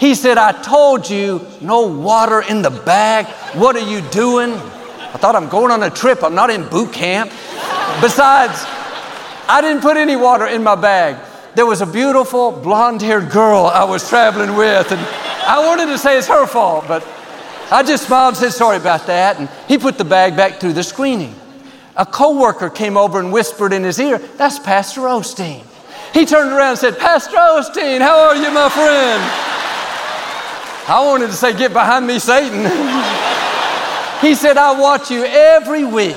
He 0.00 0.14
said, 0.14 0.38
I 0.38 0.52
told 0.52 1.10
you 1.10 1.46
no 1.60 1.86
water 1.86 2.40
in 2.40 2.62
the 2.62 2.70
bag. 2.70 3.26
What 3.54 3.76
are 3.76 3.86
you 3.86 4.00
doing? 4.08 4.54
I 4.54 5.18
thought 5.18 5.36
I'm 5.36 5.50
going 5.50 5.70
on 5.70 5.82
a 5.82 5.90
trip. 5.90 6.24
I'm 6.24 6.34
not 6.34 6.48
in 6.48 6.66
boot 6.70 6.90
camp. 6.90 7.30
Besides, 8.00 8.64
I 9.46 9.58
didn't 9.60 9.82
put 9.82 9.98
any 9.98 10.16
water 10.16 10.46
in 10.46 10.62
my 10.62 10.74
bag. 10.74 11.16
There 11.54 11.66
was 11.66 11.82
a 11.82 11.86
beautiful 11.86 12.50
blonde 12.50 13.02
haired 13.02 13.30
girl 13.30 13.66
I 13.66 13.84
was 13.84 14.08
traveling 14.08 14.56
with, 14.56 14.90
and 14.90 15.00
I 15.46 15.66
wanted 15.66 15.86
to 15.86 15.98
say 15.98 16.16
it's 16.16 16.28
her 16.28 16.46
fault, 16.46 16.86
but 16.88 17.06
I 17.70 17.82
just 17.82 18.06
smiled 18.06 18.34
and 18.34 18.36
said 18.38 18.52
sorry 18.52 18.78
about 18.78 19.06
that. 19.06 19.38
And 19.38 19.50
he 19.68 19.76
put 19.76 19.98
the 19.98 20.04
bag 20.06 20.34
back 20.34 20.60
through 20.60 20.72
the 20.72 20.82
screening. 20.82 21.34
A 21.96 22.06
coworker 22.06 22.70
came 22.70 22.96
over 22.96 23.18
and 23.18 23.30
whispered 23.34 23.74
in 23.74 23.84
his 23.84 23.98
ear, 23.98 24.16
That's 24.16 24.58
Pastor 24.58 25.02
Osteen. 25.02 25.62
He 26.14 26.24
turned 26.24 26.52
around 26.52 26.70
and 26.70 26.78
said, 26.78 26.98
Pastor 26.98 27.36
Osteen, 27.36 28.00
how 28.00 28.18
are 28.28 28.36
you, 28.36 28.50
my 28.50 28.70
friend? 28.70 29.59
I 30.88 31.04
wanted 31.04 31.28
to 31.28 31.34
say, 31.34 31.56
Get 31.56 31.72
behind 31.72 32.06
me, 32.06 32.18
Satan. 32.18 32.60
he 34.20 34.34
said, 34.34 34.56
I 34.56 34.78
watch 34.78 35.10
you 35.10 35.24
every 35.24 35.84
week. 35.84 36.16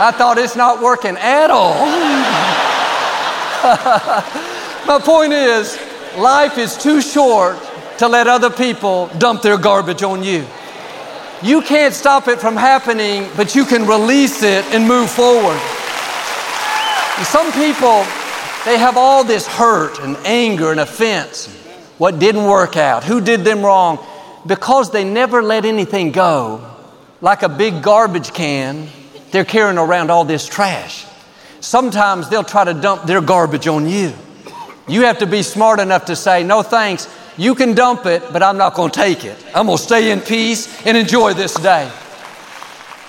I 0.00 0.12
thought 0.12 0.38
it's 0.38 0.54
not 0.54 0.80
working 0.80 1.16
at 1.16 1.50
all. 1.50 1.74
my 4.86 5.00
point 5.00 5.32
is, 5.32 5.76
life 6.16 6.56
is 6.56 6.76
too 6.76 7.00
short 7.00 7.56
to 7.98 8.06
let 8.06 8.28
other 8.28 8.50
people 8.50 9.08
dump 9.18 9.42
their 9.42 9.58
garbage 9.58 10.04
on 10.04 10.22
you. 10.22 10.46
You 11.42 11.62
can't 11.62 11.94
stop 11.94 12.28
it 12.28 12.40
from 12.40 12.56
happening, 12.56 13.28
but 13.36 13.54
you 13.54 13.64
can 13.64 13.86
release 13.86 14.42
it 14.42 14.64
and 14.66 14.86
move 14.86 15.10
forward. 15.10 15.58
Some 17.24 17.50
people, 17.52 18.04
they 18.64 18.78
have 18.78 18.96
all 18.96 19.24
this 19.24 19.46
hurt 19.46 19.98
and 20.00 20.16
anger 20.18 20.70
and 20.70 20.78
offense. 20.78 21.48
What 21.98 22.18
didn't 22.18 22.44
work 22.44 22.76
out? 22.76 23.04
Who 23.04 23.20
did 23.20 23.44
them 23.44 23.62
wrong? 23.62 23.98
Because 24.46 24.90
they 24.90 25.04
never 25.04 25.42
let 25.42 25.64
anything 25.64 26.12
go. 26.12 26.64
Like 27.20 27.42
a 27.42 27.48
big 27.48 27.82
garbage 27.82 28.32
can, 28.32 28.88
they're 29.32 29.44
carrying 29.44 29.78
around 29.78 30.10
all 30.10 30.24
this 30.24 30.46
trash. 30.46 31.04
Sometimes 31.60 32.28
they'll 32.28 32.44
try 32.44 32.64
to 32.64 32.74
dump 32.74 33.02
their 33.04 33.20
garbage 33.20 33.66
on 33.66 33.88
you. 33.88 34.14
You 34.86 35.02
have 35.02 35.18
to 35.18 35.26
be 35.26 35.42
smart 35.42 35.80
enough 35.80 36.06
to 36.06 36.16
say, 36.16 36.44
no 36.44 36.62
thanks, 36.62 37.12
you 37.36 37.54
can 37.54 37.74
dump 37.74 38.06
it, 38.06 38.22
but 38.32 38.42
I'm 38.42 38.56
not 38.56 38.74
going 38.74 38.90
to 38.90 38.98
take 38.98 39.24
it. 39.24 39.36
I'm 39.54 39.66
going 39.66 39.78
to 39.78 39.82
stay 39.82 40.10
in 40.10 40.20
peace 40.20 40.84
and 40.86 40.96
enjoy 40.96 41.34
this 41.34 41.54
day. 41.54 41.90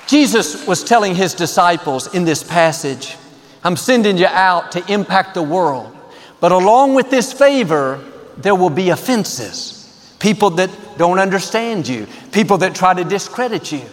Jesus 0.08 0.66
was 0.66 0.84
telling 0.84 1.14
his 1.14 1.36
disciples 1.36 2.14
in 2.16 2.26
this 2.26 2.44
passage, 2.44 3.16
I'm 3.64 3.78
sending 3.78 4.18
you 4.18 4.26
out 4.26 4.72
to 4.74 4.92
impact 4.92 5.36
the 5.36 5.44
world. 5.44 5.96
But 6.40 6.52
along 6.52 6.96
with 6.96 7.12
this 7.12 7.32
favor, 7.32 8.04
there 8.42 8.56
will 8.56 8.70
be 8.70 8.90
offenses. 8.90 9.76
People 10.20 10.50
that 10.52 10.70
don't 10.98 11.20
understand 11.20 11.88
you, 11.88 12.08
people 12.32 12.58
that 12.60 12.76
try 12.76 12.94
to 12.94 13.04
discredit 13.04 13.72
you. 13.72 13.84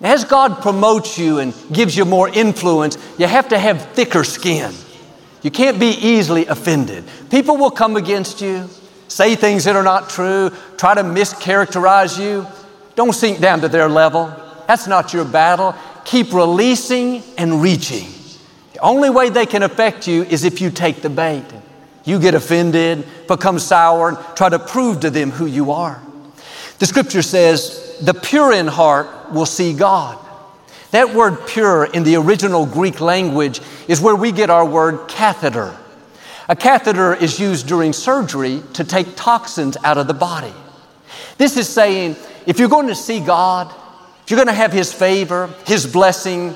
As 0.00 0.24
God 0.24 0.62
promotes 0.62 1.18
you 1.18 1.38
and 1.38 1.52
gives 1.72 1.96
you 1.96 2.04
more 2.04 2.28
influence, 2.28 2.96
you 3.18 3.26
have 3.26 3.48
to 3.48 3.58
have 3.58 3.82
thicker 3.92 4.22
skin. 4.22 4.72
You 5.42 5.50
can't 5.50 5.80
be 5.80 5.90
easily 5.90 6.46
offended. 6.46 7.04
People 7.30 7.56
will 7.56 7.70
come 7.70 7.96
against 7.96 8.40
you 8.40 8.68
say 9.08 9.34
things 9.34 9.64
that 9.64 9.74
are 9.74 9.82
not 9.82 10.10
true, 10.10 10.50
try 10.76 10.94
to 10.94 11.02
mischaracterize 11.02 12.20
you. 12.20 12.46
Don't 12.94 13.12
sink 13.12 13.40
down 13.40 13.60
to 13.62 13.68
their 13.68 13.88
level. 13.88 14.32
That's 14.66 14.86
not 14.86 15.12
your 15.12 15.24
battle. 15.24 15.74
Keep 16.04 16.32
releasing 16.32 17.22
and 17.36 17.62
reaching. 17.62 18.08
The 18.74 18.80
only 18.80 19.10
way 19.10 19.30
they 19.30 19.46
can 19.46 19.62
affect 19.62 20.06
you 20.06 20.22
is 20.24 20.44
if 20.44 20.60
you 20.60 20.70
take 20.70 21.02
the 21.02 21.10
bait. 21.10 21.44
You 22.08 22.18
get 22.18 22.34
offended, 22.34 23.06
become 23.26 23.58
sour, 23.58 24.08
and 24.08 24.18
try 24.34 24.48
to 24.48 24.58
prove 24.58 25.00
to 25.00 25.10
them 25.10 25.30
who 25.30 25.44
you 25.44 25.72
are. 25.72 26.00
The 26.78 26.86
scripture 26.86 27.20
says, 27.20 27.98
the 28.00 28.14
pure 28.14 28.50
in 28.50 28.66
heart 28.66 29.30
will 29.30 29.44
see 29.44 29.74
God. 29.74 30.18
That 30.92 31.14
word 31.14 31.46
pure 31.46 31.84
in 31.84 32.04
the 32.04 32.16
original 32.16 32.64
Greek 32.64 33.02
language 33.02 33.60
is 33.88 34.00
where 34.00 34.16
we 34.16 34.32
get 34.32 34.48
our 34.48 34.64
word 34.64 35.06
catheter. 35.08 35.76
A 36.48 36.56
catheter 36.56 37.14
is 37.14 37.38
used 37.38 37.68
during 37.68 37.92
surgery 37.92 38.62
to 38.72 38.84
take 38.84 39.14
toxins 39.14 39.76
out 39.84 39.98
of 39.98 40.06
the 40.06 40.14
body. 40.14 40.54
This 41.36 41.58
is 41.58 41.68
saying 41.68 42.16
if 42.46 42.58
you're 42.58 42.70
going 42.70 42.86
to 42.86 42.94
see 42.94 43.20
God, 43.20 43.70
if 44.24 44.30
you're 44.30 44.38
going 44.38 44.46
to 44.46 44.54
have 44.54 44.72
His 44.72 44.90
favor, 44.94 45.52
His 45.66 45.86
blessing, 45.86 46.54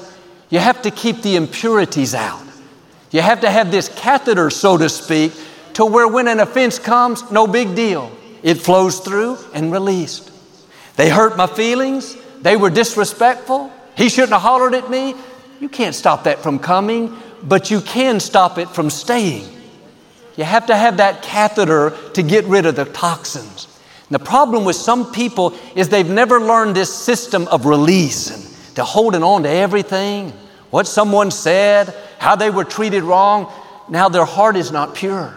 you 0.49 0.61
have 0.61 0.81
to 0.81 0.91
keep 0.91 1.21
the 1.21 1.37
impurities 1.37 2.15
out. 2.15 2.43
You 3.13 3.21
have 3.21 3.43
to 3.43 3.51
have 3.51 3.71
this 3.71 3.89
catheter, 3.89 4.51
so 4.51 4.77
to 4.79 4.89
speak, 4.89 5.33
to 5.75 5.85
where 5.85 6.09
when 6.09 6.29
an 6.29 6.41
offense 6.41 6.79
comes, 6.79 7.31
no 7.31 7.47
big 7.47 7.77
deal. 7.77 8.11
It 8.43 8.55
flows 8.55 8.99
through 9.01 9.39
and 9.55 9.71
released. 9.71 10.31
They 10.97 11.09
hurt 11.09 11.37
my 11.37 11.47
feelings. 11.47 12.17
They 12.41 12.57
were 12.57 12.71
disrespectful. 12.71 13.71
He 13.97 14.09
shouldn't 14.09 14.33
have 14.33 14.43
hollered 14.43 14.75
at 14.75 14.91
me. 14.91 15.15
You 15.61 15.69
can't 15.69 15.95
stop 15.95 16.25
that 16.25 16.43
from 16.43 16.59
coming, 16.59 17.17
but 17.43 17.71
you 17.71 17.81
can 17.81 18.19
stop 18.19 18.59
it 18.59 18.69
from 18.69 18.91
staying. 18.91 19.47
You 20.37 20.45
have 20.45 20.67
to 20.67 20.77
have 20.77 20.97
that 20.97 21.23
catheter 21.23 21.97
to 22.15 22.23
get 22.23 22.47
rid 22.47 22.67
of 22.67 22.77
the 22.77 22.87
toxins. 22.87 23.69
And 24.09 24.15
the 24.21 24.25
problem 24.25 24.65
with 24.65 24.77
some 24.77 25.13
people 25.13 25.55
is 25.77 25.89
they've 25.89 26.09
never 26.09 26.41
learned 26.41 26.75
this 26.75 26.93
system 26.93 27.47
of 27.49 27.67
release 27.67 28.31
and 28.31 28.43
they're 28.75 28.85
holding 28.85 29.23
on 29.23 29.43
to 29.43 29.51
everything, 29.51 30.33
what 30.73 30.89
someone 30.89 31.31
said, 31.31 31.95
how 32.19 32.35
they 32.35 32.51
were 32.51 32.65
treated 32.65 33.05
wrong. 33.05 33.53
Now 33.89 34.09
their 34.09 34.25
heart 34.25 34.57
is 34.57 34.73
not 34.73 34.97
pure. 34.97 35.33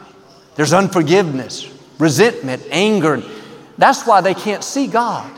There's 0.56 0.74
unforgiveness, 0.74 1.72
resentment, 2.00 2.64
anger. 2.72 3.22
That's 3.78 4.08
why 4.08 4.22
they 4.22 4.34
can't 4.34 4.64
see 4.64 4.88
God. 4.88 5.32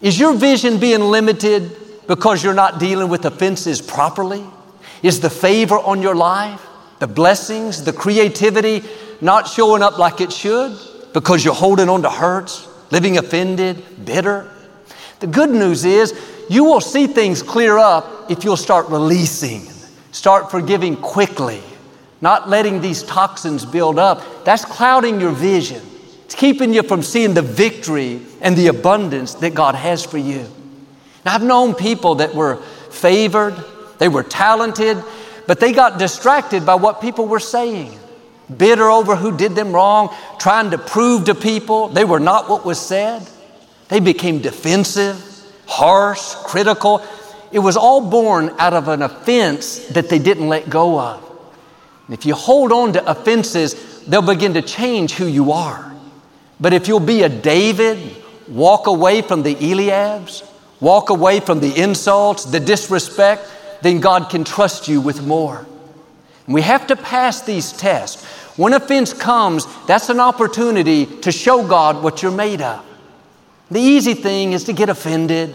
Is 0.00 0.18
your 0.18 0.34
vision 0.34 0.80
being 0.80 1.00
limited 1.00 1.76
because 2.06 2.42
you're 2.42 2.54
not 2.54 2.80
dealing 2.80 3.10
with 3.10 3.26
offenses 3.26 3.82
properly? 3.82 4.42
Is 5.02 5.20
the 5.20 5.28
favor 5.28 5.78
on 5.78 6.00
your 6.00 6.14
life? 6.14 6.66
the 6.98 7.06
blessings, 7.06 7.84
the 7.84 7.92
creativity 7.92 8.82
not 9.20 9.48
showing 9.48 9.82
up 9.82 9.98
like 9.98 10.20
it 10.20 10.32
should 10.32 10.76
because 11.12 11.44
you're 11.44 11.54
holding 11.54 11.88
on 11.88 12.02
to 12.02 12.10
hurts, 12.10 12.68
living 12.90 13.18
offended, 13.18 13.82
bitter. 14.04 14.50
The 15.20 15.26
good 15.26 15.50
news 15.50 15.84
is 15.84 16.14
you 16.48 16.64
will 16.64 16.80
see 16.80 17.06
things 17.06 17.42
clear 17.42 17.78
up 17.78 18.30
if 18.30 18.44
you'll 18.44 18.56
start 18.56 18.88
releasing, 18.88 19.62
start 20.12 20.50
forgiving 20.50 20.96
quickly, 20.96 21.62
not 22.20 22.48
letting 22.48 22.80
these 22.80 23.02
toxins 23.02 23.64
build 23.64 23.98
up. 23.98 24.44
That's 24.44 24.64
clouding 24.64 25.20
your 25.20 25.32
vision. 25.32 25.82
It's 26.24 26.34
keeping 26.34 26.74
you 26.74 26.82
from 26.82 27.02
seeing 27.02 27.34
the 27.34 27.42
victory 27.42 28.20
and 28.40 28.56
the 28.56 28.66
abundance 28.66 29.34
that 29.34 29.54
God 29.54 29.74
has 29.74 30.04
for 30.04 30.18
you. 30.18 30.46
Now, 31.24 31.34
I've 31.34 31.42
known 31.42 31.74
people 31.74 32.16
that 32.16 32.34
were 32.34 32.56
favored, 32.90 33.56
they 33.98 34.08
were 34.08 34.22
talented, 34.22 35.02
but 35.46 35.60
they 35.60 35.72
got 35.72 35.98
distracted 35.98 36.66
by 36.66 36.74
what 36.74 37.00
people 37.00 37.26
were 37.26 37.40
saying. 37.40 37.96
Bitter 38.54 38.90
over 38.90 39.16
who 39.16 39.36
did 39.36 39.54
them 39.54 39.72
wrong, 39.72 40.14
trying 40.38 40.70
to 40.70 40.78
prove 40.78 41.24
to 41.24 41.34
people 41.34 41.88
they 41.88 42.04
were 42.04 42.20
not 42.20 42.48
what 42.48 42.64
was 42.64 42.80
said. 42.80 43.28
They 43.88 44.00
became 44.00 44.40
defensive, 44.40 45.22
harsh, 45.66 46.34
critical. 46.44 47.02
It 47.52 47.60
was 47.60 47.76
all 47.76 48.10
born 48.10 48.54
out 48.58 48.74
of 48.74 48.88
an 48.88 49.02
offense 49.02 49.86
that 49.88 50.08
they 50.08 50.18
didn't 50.18 50.48
let 50.48 50.68
go 50.68 50.98
of. 50.98 51.22
And 52.06 52.16
if 52.16 52.26
you 52.26 52.34
hold 52.34 52.72
on 52.72 52.92
to 52.94 53.10
offenses, 53.10 54.04
they'll 54.04 54.22
begin 54.22 54.54
to 54.54 54.62
change 54.62 55.12
who 55.12 55.26
you 55.26 55.52
are. 55.52 55.92
But 56.60 56.72
if 56.72 56.88
you'll 56.88 57.00
be 57.00 57.22
a 57.22 57.28
David, 57.28 57.98
walk 58.48 58.86
away 58.86 59.22
from 59.22 59.42
the 59.42 59.54
Eliabs, 59.54 60.48
walk 60.80 61.10
away 61.10 61.40
from 61.40 61.60
the 61.60 61.80
insults, 61.80 62.44
the 62.44 62.60
disrespect, 62.60 63.48
then 63.82 64.00
God 64.00 64.30
can 64.30 64.44
trust 64.44 64.88
you 64.88 65.00
with 65.00 65.26
more. 65.26 65.66
We 66.46 66.62
have 66.62 66.86
to 66.86 66.96
pass 66.96 67.42
these 67.42 67.72
tests. 67.72 68.24
When 68.56 68.72
offense 68.72 69.12
comes, 69.12 69.66
that's 69.86 70.08
an 70.08 70.20
opportunity 70.20 71.06
to 71.22 71.32
show 71.32 71.66
God 71.66 72.02
what 72.02 72.22
you're 72.22 72.30
made 72.30 72.62
of. 72.62 72.85
The 73.70 73.80
easy 73.80 74.14
thing 74.14 74.52
is 74.52 74.64
to 74.64 74.72
get 74.72 74.88
offended, 74.88 75.54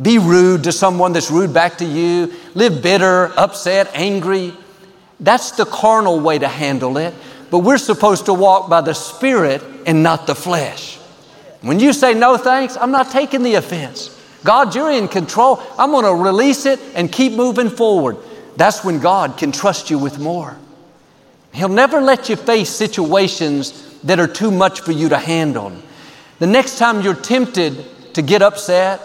be 0.00 0.18
rude 0.18 0.64
to 0.64 0.72
someone 0.72 1.12
that's 1.12 1.30
rude 1.30 1.54
back 1.54 1.78
to 1.78 1.84
you, 1.84 2.32
live 2.54 2.82
bitter, 2.82 3.32
upset, 3.38 3.90
angry. 3.94 4.52
That's 5.20 5.52
the 5.52 5.64
carnal 5.64 6.18
way 6.20 6.38
to 6.38 6.48
handle 6.48 6.96
it. 6.98 7.14
But 7.50 7.60
we're 7.60 7.78
supposed 7.78 8.26
to 8.26 8.34
walk 8.34 8.68
by 8.68 8.80
the 8.80 8.94
Spirit 8.94 9.62
and 9.86 10.02
not 10.02 10.26
the 10.26 10.34
flesh. 10.34 10.98
When 11.60 11.78
you 11.78 11.92
say 11.92 12.12
no 12.12 12.36
thanks, 12.36 12.76
I'm 12.76 12.90
not 12.90 13.10
taking 13.10 13.42
the 13.42 13.54
offense. 13.54 14.10
God, 14.42 14.74
you're 14.74 14.90
in 14.90 15.08
control. 15.08 15.62
I'm 15.78 15.90
going 15.90 16.04
to 16.04 16.14
release 16.14 16.66
it 16.66 16.80
and 16.94 17.10
keep 17.10 17.32
moving 17.32 17.70
forward. 17.70 18.16
That's 18.56 18.84
when 18.84 18.98
God 18.98 19.38
can 19.38 19.52
trust 19.52 19.90
you 19.90 19.98
with 19.98 20.18
more. 20.18 20.56
He'll 21.52 21.68
never 21.68 22.00
let 22.00 22.28
you 22.28 22.36
face 22.36 22.68
situations 22.68 24.00
that 24.02 24.18
are 24.18 24.26
too 24.26 24.50
much 24.50 24.80
for 24.80 24.92
you 24.92 25.08
to 25.10 25.18
handle. 25.18 25.72
The 26.38 26.46
next 26.46 26.78
time 26.78 27.00
you're 27.00 27.14
tempted 27.14 28.14
to 28.14 28.22
get 28.22 28.42
upset, 28.42 29.00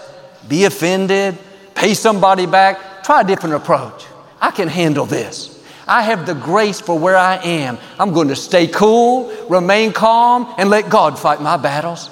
be 0.47 0.65
offended, 0.65 1.37
pay 1.75 1.93
somebody 1.93 2.45
back, 2.45 3.03
try 3.03 3.21
a 3.21 3.23
different 3.23 3.55
approach. 3.55 4.05
I 4.41 4.51
can 4.51 4.67
handle 4.67 5.05
this. 5.05 5.63
I 5.87 6.03
have 6.03 6.25
the 6.25 6.35
grace 6.35 6.79
for 6.79 6.97
where 6.97 7.17
I 7.17 7.37
am. 7.37 7.77
I'm 7.99 8.13
going 8.13 8.27
to 8.27 8.35
stay 8.35 8.67
cool, 8.67 9.33
remain 9.49 9.91
calm, 9.91 10.53
and 10.57 10.69
let 10.69 10.89
God 10.89 11.17
fight 11.17 11.41
my 11.41 11.57
battles. 11.57 12.09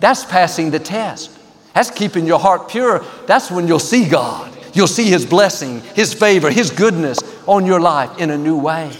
That's 0.00 0.24
passing 0.24 0.70
the 0.70 0.78
test. 0.78 1.38
That's 1.74 1.90
keeping 1.90 2.26
your 2.26 2.38
heart 2.38 2.68
pure. 2.68 3.04
That's 3.26 3.50
when 3.50 3.68
you'll 3.68 3.78
see 3.78 4.08
God. 4.08 4.56
You'll 4.72 4.86
see 4.86 5.10
His 5.10 5.26
blessing, 5.26 5.80
His 5.94 6.14
favor, 6.14 6.50
His 6.50 6.70
goodness 6.70 7.18
on 7.46 7.66
your 7.66 7.80
life 7.80 8.18
in 8.18 8.30
a 8.30 8.38
new 8.38 8.58
way. 8.58 8.92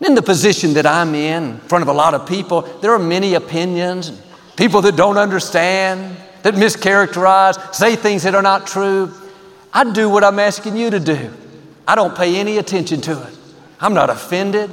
In 0.00 0.14
the 0.14 0.22
position 0.22 0.74
that 0.74 0.86
I'm 0.86 1.14
in, 1.14 1.44
in 1.44 1.58
front 1.60 1.82
of 1.82 1.88
a 1.88 1.92
lot 1.92 2.14
of 2.14 2.28
people, 2.28 2.62
there 2.80 2.92
are 2.92 2.98
many 2.98 3.34
opinions, 3.34 4.10
people 4.56 4.82
that 4.82 4.96
don't 4.96 5.18
understand, 5.18 6.16
that 6.42 6.54
mischaracterize, 6.54 7.74
say 7.74 7.96
things 7.96 8.22
that 8.22 8.34
are 8.34 8.42
not 8.42 8.66
true. 8.66 9.12
I 9.72 9.90
do 9.90 10.08
what 10.08 10.22
I'm 10.22 10.38
asking 10.38 10.76
you 10.76 10.90
to 10.90 11.00
do. 11.00 11.32
I 11.86 11.94
don't 11.94 12.16
pay 12.16 12.36
any 12.36 12.58
attention 12.58 13.00
to 13.02 13.22
it. 13.22 13.34
I'm 13.80 13.94
not 13.94 14.10
offended. 14.10 14.70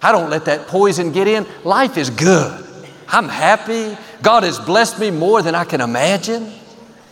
I 0.00 0.12
don't 0.12 0.30
let 0.30 0.44
that 0.46 0.68
poison 0.68 1.12
get 1.12 1.26
in. 1.26 1.46
Life 1.64 1.96
is 1.96 2.10
good. 2.10 2.64
I'm 3.08 3.28
happy. 3.28 3.96
God 4.22 4.42
has 4.42 4.58
blessed 4.58 4.98
me 4.98 5.10
more 5.10 5.42
than 5.42 5.54
I 5.54 5.64
can 5.64 5.80
imagine. 5.80 6.52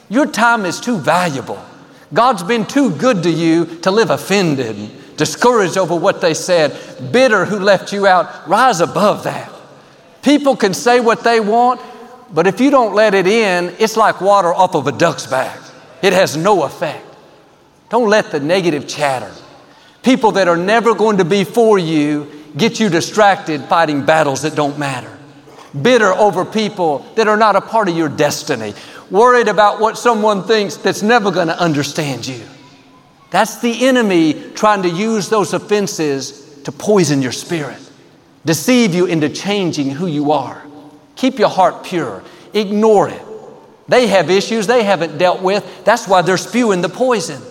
Your 0.08 0.26
time 0.26 0.64
is 0.64 0.80
too 0.80 0.98
valuable. 0.98 1.62
God's 2.12 2.42
been 2.42 2.66
too 2.66 2.90
good 2.96 3.22
to 3.22 3.30
you 3.30 3.64
to 3.80 3.90
live 3.90 4.10
offended, 4.10 5.16
discouraged 5.16 5.78
over 5.78 5.96
what 5.96 6.20
they 6.20 6.34
said, 6.34 6.76
bitter 7.10 7.44
who 7.44 7.58
left 7.58 7.92
you 7.92 8.06
out. 8.06 8.46
Rise 8.46 8.80
above 8.80 9.24
that. 9.24 9.50
People 10.22 10.54
can 10.54 10.74
say 10.74 11.00
what 11.00 11.24
they 11.24 11.40
want, 11.40 11.80
but 12.32 12.46
if 12.46 12.60
you 12.60 12.70
don't 12.70 12.94
let 12.94 13.14
it 13.14 13.26
in, 13.26 13.74
it's 13.78 13.96
like 13.96 14.20
water 14.20 14.52
off 14.52 14.74
of 14.74 14.86
a 14.86 14.92
duck's 14.92 15.26
back. 15.26 15.58
It 16.02 16.12
has 16.12 16.36
no 16.36 16.64
effect. 16.64 17.06
Don't 17.90 18.08
let 18.08 18.30
the 18.30 18.40
negative 18.40 18.88
chatter, 18.88 19.30
people 20.02 20.32
that 20.32 20.48
are 20.48 20.56
never 20.56 20.94
going 20.94 21.18
to 21.18 21.24
be 21.24 21.44
for 21.44 21.78
you, 21.78 22.30
get 22.56 22.80
you 22.80 22.88
distracted 22.88 23.62
fighting 23.64 24.04
battles 24.04 24.42
that 24.42 24.54
don't 24.54 24.78
matter. 24.78 25.18
Bitter 25.80 26.12
over 26.12 26.44
people 26.44 27.00
that 27.16 27.28
are 27.28 27.36
not 27.36 27.56
a 27.56 27.60
part 27.60 27.88
of 27.88 27.96
your 27.96 28.08
destiny 28.08 28.74
worried 29.10 29.48
about 29.48 29.78
what 29.78 29.98
someone 29.98 30.42
thinks 30.42 30.76
that's 30.76 31.02
never 31.02 31.30
going 31.30 31.48
to 31.48 31.58
understand 31.58 32.26
you. 32.26 32.42
That's 33.30 33.60
the 33.60 33.86
enemy 33.86 34.52
trying 34.54 34.82
to 34.82 34.88
use 34.88 35.28
those 35.28 35.52
offenses 35.52 36.60
to 36.64 36.72
poison 36.72 37.22
your 37.22 37.32
spirit, 37.32 37.78
deceive 38.44 38.94
you 38.94 39.06
into 39.06 39.28
changing 39.28 39.90
who 39.90 40.06
you 40.06 40.32
are. 40.32 40.62
Keep 41.16 41.38
your 41.38 41.48
heart 41.48 41.84
pure, 41.84 42.22
ignore 42.54 43.08
it. 43.08 43.22
They 43.88 44.06
have 44.06 44.30
issues 44.30 44.66
they 44.66 44.84
haven't 44.84 45.18
dealt 45.18 45.42
with. 45.42 45.84
That's 45.84 46.08
why 46.08 46.22
they're 46.22 46.36
spewing 46.36 46.80
the 46.80 46.88
poison. 46.88 47.42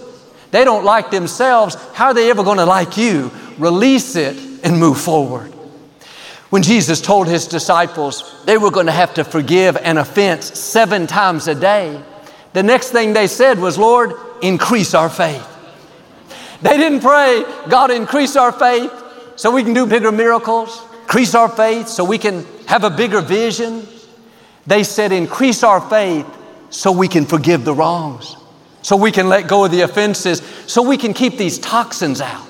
They 0.52 0.64
don't 0.64 0.84
like 0.84 1.12
themselves. 1.12 1.76
How 1.94 2.08
are 2.08 2.14
they 2.14 2.30
ever 2.30 2.44
going 2.44 2.58
to 2.58 2.66
like 2.66 2.98
you? 2.98 3.32
Release 3.58 4.16
it 4.16 4.38
and 4.64 4.80
move 4.80 5.00
forward. 5.00 5.52
When 6.50 6.64
Jesus 6.64 7.00
told 7.00 7.28
his 7.28 7.48
disciples 7.48 8.44
they 8.46 8.58
were 8.58 8.72
going 8.72 8.88
to 8.88 8.92
have 8.92 9.14
to 9.14 9.24
forgive 9.24 9.78
an 9.78 9.98
offense 9.98 10.60
seven 10.60 11.08
times 11.08 11.48
a 11.48 11.56
day, 11.56 12.02
the 12.54 12.64
next 12.64 12.92
thing 12.92 13.14
they 13.14 13.28
said 13.28 13.58
was, 13.58 13.78
Lord, 13.78 14.14
increase 14.42 14.94
our 14.94 15.10
faith. 15.10 15.48
They 16.62 16.78
didn't 16.78 17.00
pray, 17.00 17.44
God, 17.70 17.90
increase 17.90 18.36
our 18.36 18.52
faith 18.52 18.92
so 19.38 19.52
we 19.52 19.64
can 19.64 19.74
do 19.74 19.86
bigger 19.86 20.12
miracles, 20.12 20.84
increase 21.04 21.34
our 21.34 21.48
faith 21.48 21.88
so 21.88 22.04
we 22.04 22.18
can 22.18 22.46
have 22.68 22.84
a 22.84 22.90
bigger 22.90 23.22
vision. 23.22 23.88
They 24.72 24.86
said, 24.86 25.12
increase 25.12 25.64
our 25.64 25.82
faith 25.82 26.26
so 26.70 26.94
we 26.94 27.10
can 27.10 27.26
forgive 27.26 27.66
the 27.66 27.74
wrongs, 27.74 28.38
so 28.82 28.96
we 28.96 29.12
can 29.12 29.28
let 29.28 29.50
go 29.50 29.66
of 29.66 29.72
the 29.72 29.82
offenses, 29.82 30.42
so 30.66 30.82
we 30.82 30.96
can 30.96 31.14
keep 31.14 31.38
these 31.38 31.60
toxins 31.60 32.22
out. 32.22 32.48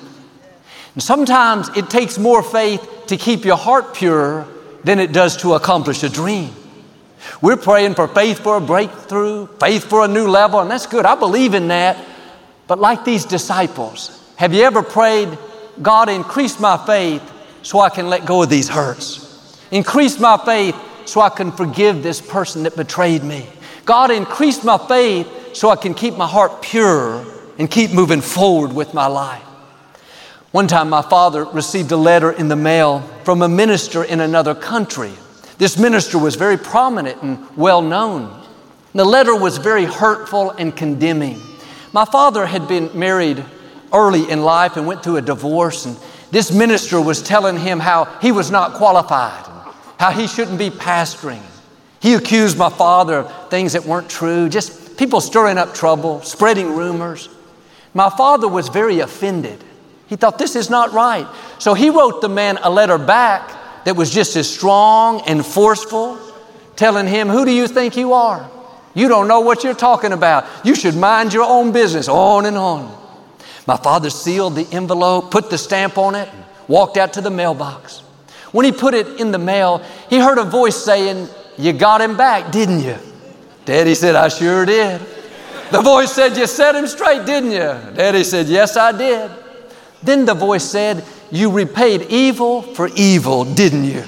And 0.94 1.02
sometimes 1.02 1.68
it 1.76 1.90
takes 1.90 2.18
more 2.18 2.44
faith 2.44 3.06
to 3.08 3.16
keep 3.16 3.44
your 3.44 3.56
heart 3.56 3.92
pure 3.92 4.46
than 4.84 5.00
it 5.00 5.12
does 5.12 5.36
to 5.38 5.54
accomplish 5.54 6.04
a 6.04 6.08
dream. 6.08 6.54
We're 7.40 7.56
praying 7.56 7.96
for 7.96 8.06
faith 8.06 8.38
for 8.38 8.58
a 8.58 8.60
breakthrough, 8.60 9.48
faith 9.58 9.82
for 9.82 10.04
a 10.04 10.08
new 10.08 10.28
level, 10.28 10.60
and 10.60 10.70
that's 10.70 10.86
good. 10.86 11.04
I 11.04 11.16
believe 11.16 11.54
in 11.54 11.66
that. 11.68 11.96
But 12.68 12.78
like 12.78 13.04
these 13.04 13.24
disciples, 13.24 14.32
have 14.36 14.54
you 14.54 14.62
ever 14.62 14.84
prayed, 14.84 15.36
God, 15.82 16.08
increase 16.08 16.60
my 16.60 16.76
faith 16.86 17.28
so 17.62 17.80
I 17.80 17.90
can 17.90 18.08
let 18.08 18.26
go 18.26 18.44
of 18.44 18.48
these 18.48 18.68
hurts? 18.68 19.58
Increase 19.72 20.20
my 20.20 20.36
faith 20.36 20.76
so 21.06 21.20
I 21.20 21.28
can 21.28 21.52
forgive 21.52 22.02
this 22.02 22.20
person 22.20 22.62
that 22.64 22.76
betrayed 22.76 23.22
me. 23.22 23.46
God, 23.84 24.10
increase 24.10 24.62
my 24.64 24.78
faith 24.78 25.28
so 25.54 25.70
I 25.70 25.76
can 25.76 25.94
keep 25.94 26.16
my 26.16 26.26
heart 26.26 26.62
pure 26.62 27.24
and 27.58 27.70
keep 27.70 27.92
moving 27.92 28.20
forward 28.20 28.72
with 28.72 28.94
my 28.94 29.06
life. 29.06 29.42
One 30.52 30.66
time, 30.66 30.90
my 30.90 31.02
father 31.02 31.44
received 31.44 31.92
a 31.92 31.96
letter 31.96 32.30
in 32.30 32.48
the 32.48 32.56
mail 32.56 33.00
from 33.24 33.40
a 33.42 33.48
minister 33.48 34.04
in 34.04 34.20
another 34.20 34.54
country. 34.54 35.12
This 35.58 35.78
minister 35.78 36.18
was 36.18 36.34
very 36.34 36.58
prominent 36.58 37.22
and 37.22 37.56
well 37.56 37.80
known. 37.80 38.42
The 38.94 39.04
letter 39.04 39.34
was 39.34 39.56
very 39.56 39.86
hurtful 39.86 40.50
and 40.50 40.76
condemning. 40.76 41.40
My 41.92 42.04
father 42.04 42.44
had 42.44 42.68
been 42.68 42.90
married 42.98 43.42
early 43.92 44.30
in 44.30 44.42
life 44.42 44.76
and 44.76 44.86
went 44.86 45.02
through 45.02 45.16
a 45.16 45.22
divorce, 45.22 45.86
and 45.86 45.96
this 46.30 46.52
minister 46.52 47.00
was 47.00 47.22
telling 47.22 47.58
him 47.58 47.80
how 47.80 48.04
he 48.20 48.32
was 48.32 48.50
not 48.50 48.74
qualified, 48.74 49.46
how 50.02 50.10
he 50.10 50.26
shouldn't 50.26 50.58
be 50.58 50.68
pastoring. 50.68 51.40
He 52.00 52.14
accused 52.14 52.58
my 52.58 52.70
father 52.70 53.18
of 53.18 53.50
things 53.50 53.74
that 53.74 53.84
weren't 53.84 54.10
true, 54.10 54.48
just 54.48 54.96
people 54.96 55.20
stirring 55.20 55.58
up 55.58 55.74
trouble, 55.74 56.20
spreading 56.22 56.74
rumors. 56.74 57.28
My 57.94 58.10
father 58.10 58.48
was 58.48 58.68
very 58.68 58.98
offended. 58.98 59.62
He 60.08 60.16
thought, 60.16 60.38
this 60.38 60.56
is 60.56 60.68
not 60.68 60.90
right. 60.90 61.28
So 61.60 61.74
he 61.74 61.88
wrote 61.88 62.20
the 62.20 62.28
man 62.28 62.58
a 62.64 62.68
letter 62.68 62.98
back 62.98 63.84
that 63.84 63.94
was 63.94 64.10
just 64.10 64.34
as 64.34 64.52
strong 64.52 65.20
and 65.20 65.46
forceful, 65.46 66.18
telling 66.74 67.06
him, 67.06 67.28
Who 67.28 67.44
do 67.44 67.52
you 67.52 67.68
think 67.68 67.96
you 67.96 68.12
are? 68.12 68.50
You 68.94 69.06
don't 69.06 69.28
know 69.28 69.42
what 69.42 69.62
you're 69.62 69.72
talking 69.72 70.10
about. 70.10 70.46
You 70.64 70.74
should 70.74 70.96
mind 70.96 71.32
your 71.32 71.44
own 71.44 71.70
business, 71.70 72.08
on 72.08 72.46
and 72.46 72.56
on. 72.56 72.92
My 73.68 73.76
father 73.76 74.10
sealed 74.10 74.56
the 74.56 74.66
envelope, 74.72 75.30
put 75.30 75.48
the 75.48 75.58
stamp 75.58 75.96
on 75.96 76.16
it, 76.16 76.28
and 76.28 76.44
walked 76.66 76.96
out 76.96 77.12
to 77.12 77.20
the 77.20 77.30
mailbox. 77.30 78.02
When 78.52 78.64
he 78.64 78.72
put 78.72 78.94
it 78.94 79.20
in 79.20 79.32
the 79.32 79.38
mail, 79.38 79.82
he 80.08 80.18
heard 80.18 80.38
a 80.38 80.44
voice 80.44 80.76
saying, 80.76 81.28
You 81.58 81.72
got 81.72 82.00
him 82.00 82.16
back, 82.16 82.52
didn't 82.52 82.80
you? 82.80 82.96
Daddy 83.64 83.94
said, 83.94 84.14
I 84.14 84.28
sure 84.28 84.64
did. 84.64 85.00
The 85.70 85.80
voice 85.80 86.12
said, 86.12 86.36
You 86.36 86.46
set 86.46 86.74
him 86.74 86.86
straight, 86.86 87.24
didn't 87.24 87.52
you? 87.52 87.94
Daddy 87.96 88.24
said, 88.24 88.46
Yes, 88.46 88.76
I 88.76 88.92
did. 88.92 89.30
Then 90.02 90.26
the 90.26 90.34
voice 90.34 90.64
said, 90.64 91.04
You 91.30 91.50
repaid 91.50 92.02
evil 92.10 92.62
for 92.62 92.88
evil, 92.94 93.44
didn't 93.44 93.84
you? 93.84 94.04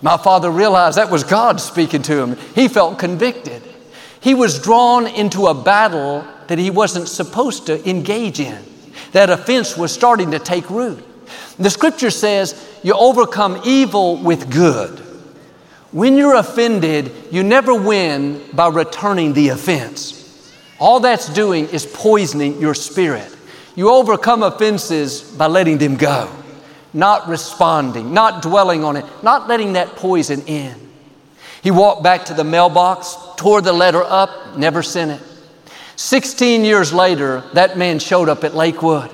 My 0.00 0.16
father 0.16 0.50
realized 0.50 0.98
that 0.98 1.10
was 1.10 1.22
God 1.22 1.60
speaking 1.60 2.02
to 2.02 2.22
him. 2.22 2.36
He 2.54 2.68
felt 2.68 2.98
convicted. 2.98 3.62
He 4.20 4.34
was 4.34 4.60
drawn 4.60 5.06
into 5.06 5.46
a 5.46 5.54
battle 5.54 6.24
that 6.48 6.58
he 6.58 6.70
wasn't 6.70 7.08
supposed 7.08 7.66
to 7.66 7.88
engage 7.88 8.40
in. 8.40 8.62
That 9.12 9.30
offense 9.30 9.76
was 9.76 9.92
starting 9.92 10.30
to 10.30 10.38
take 10.38 10.68
root. 10.70 11.04
The 11.62 11.70
scripture 11.70 12.10
says, 12.10 12.60
You 12.82 12.94
overcome 12.94 13.60
evil 13.64 14.16
with 14.16 14.50
good. 14.50 14.98
When 15.92 16.16
you're 16.16 16.34
offended, 16.34 17.12
you 17.30 17.42
never 17.42 17.74
win 17.74 18.42
by 18.52 18.68
returning 18.68 19.32
the 19.32 19.50
offense. 19.50 20.18
All 20.80 21.00
that's 21.00 21.28
doing 21.32 21.68
is 21.68 21.86
poisoning 21.86 22.60
your 22.60 22.74
spirit. 22.74 23.30
You 23.76 23.90
overcome 23.90 24.42
offenses 24.42 25.20
by 25.20 25.46
letting 25.46 25.78
them 25.78 25.96
go. 25.96 26.28
not 26.94 27.26
responding, 27.28 28.12
not 28.12 28.42
dwelling 28.42 28.84
on 28.84 28.96
it, 28.96 29.04
not 29.22 29.48
letting 29.48 29.74
that 29.74 29.96
poison 29.96 30.42
in. 30.42 30.74
He 31.62 31.70
walked 31.70 32.02
back 32.02 32.26
to 32.26 32.34
the 32.34 32.44
mailbox, 32.44 33.16
tore 33.36 33.62
the 33.62 33.72
letter 33.72 34.02
up, 34.02 34.58
never 34.58 34.82
sent 34.82 35.12
it. 35.12 35.22
16 35.96 36.64
years 36.64 36.92
later, 36.92 37.44
that 37.54 37.78
man 37.78 37.98
showed 37.98 38.28
up 38.28 38.44
at 38.44 38.54
Lakewood. 38.54 39.10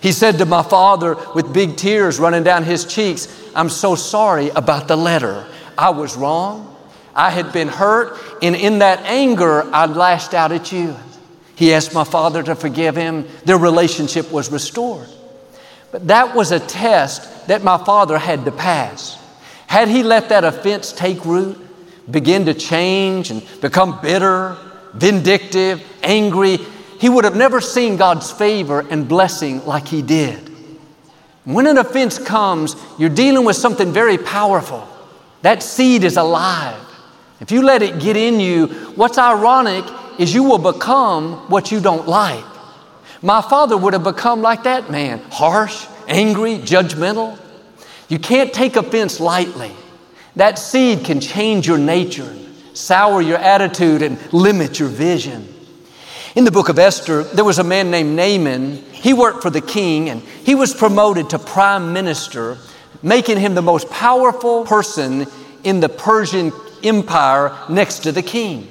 He 0.00 0.12
said 0.12 0.38
to 0.38 0.46
my 0.46 0.62
father 0.62 1.16
with 1.34 1.52
big 1.52 1.76
tears 1.76 2.18
running 2.18 2.42
down 2.42 2.64
his 2.64 2.84
cheeks, 2.84 3.28
I'm 3.54 3.68
so 3.68 3.94
sorry 3.94 4.48
about 4.50 4.88
the 4.88 4.96
letter. 4.96 5.46
I 5.76 5.90
was 5.90 6.16
wrong. 6.16 6.66
I 7.14 7.30
had 7.30 7.52
been 7.52 7.68
hurt, 7.68 8.18
and 8.40 8.54
in 8.54 8.78
that 8.78 9.00
anger, 9.00 9.62
I 9.74 9.86
lashed 9.86 10.32
out 10.32 10.52
at 10.52 10.72
you. 10.72 10.96
He 11.56 11.74
asked 11.74 11.92
my 11.92 12.04
father 12.04 12.42
to 12.42 12.54
forgive 12.54 12.96
him. 12.96 13.28
Their 13.44 13.58
relationship 13.58 14.30
was 14.30 14.50
restored. 14.50 15.08
But 15.92 16.06
that 16.06 16.34
was 16.34 16.52
a 16.52 16.60
test 16.60 17.48
that 17.48 17.62
my 17.64 17.76
father 17.84 18.16
had 18.16 18.44
to 18.44 18.52
pass. 18.52 19.18
Had 19.66 19.88
he 19.88 20.02
let 20.02 20.28
that 20.30 20.44
offense 20.44 20.92
take 20.92 21.24
root, 21.24 21.58
begin 22.10 22.46
to 22.46 22.54
change 22.54 23.30
and 23.30 23.42
become 23.60 24.00
bitter, 24.00 24.56
vindictive, 24.94 25.82
angry, 26.02 26.58
he 27.00 27.08
would 27.08 27.24
have 27.24 27.34
never 27.34 27.62
seen 27.62 27.96
God's 27.96 28.30
favor 28.30 28.80
and 28.90 29.08
blessing 29.08 29.64
like 29.64 29.88
he 29.88 30.02
did. 30.02 30.50
When 31.44 31.66
an 31.66 31.78
offense 31.78 32.18
comes, 32.18 32.76
you're 32.98 33.08
dealing 33.08 33.46
with 33.46 33.56
something 33.56 33.90
very 33.90 34.18
powerful. 34.18 34.86
That 35.40 35.62
seed 35.62 36.04
is 36.04 36.18
alive. 36.18 36.78
If 37.40 37.50
you 37.50 37.62
let 37.62 37.80
it 37.80 38.00
get 38.00 38.18
in 38.18 38.38
you, 38.38 38.66
what's 38.96 39.16
ironic 39.16 39.84
is 40.18 40.34
you 40.34 40.42
will 40.42 40.58
become 40.58 41.48
what 41.48 41.72
you 41.72 41.80
don't 41.80 42.06
like. 42.06 42.44
My 43.22 43.40
father 43.40 43.78
would 43.78 43.94
have 43.94 44.04
become 44.04 44.42
like 44.42 44.64
that 44.64 44.90
man 44.90 45.22
harsh, 45.30 45.86
angry, 46.06 46.58
judgmental. 46.58 47.38
You 48.10 48.18
can't 48.18 48.52
take 48.52 48.76
offense 48.76 49.20
lightly. 49.20 49.72
That 50.36 50.58
seed 50.58 51.06
can 51.06 51.20
change 51.20 51.66
your 51.66 51.78
nature, 51.78 52.36
sour 52.74 53.22
your 53.22 53.38
attitude, 53.38 54.02
and 54.02 54.18
limit 54.34 54.78
your 54.78 54.90
vision. 54.90 55.48
In 56.36 56.44
the 56.44 56.52
book 56.52 56.68
of 56.68 56.78
Esther, 56.78 57.24
there 57.24 57.44
was 57.44 57.58
a 57.58 57.64
man 57.64 57.90
named 57.90 58.16
Haman. 58.16 58.76
He 58.92 59.12
worked 59.12 59.42
for 59.42 59.50
the 59.50 59.60
king 59.60 60.08
and 60.10 60.22
he 60.22 60.54
was 60.54 60.72
promoted 60.72 61.30
to 61.30 61.40
prime 61.40 61.92
minister, 61.92 62.56
making 63.02 63.38
him 63.38 63.54
the 63.54 63.62
most 63.62 63.90
powerful 63.90 64.64
person 64.64 65.26
in 65.64 65.80
the 65.80 65.88
Persian 65.88 66.52
empire 66.84 67.56
next 67.68 68.00
to 68.00 68.12
the 68.12 68.22
king. 68.22 68.68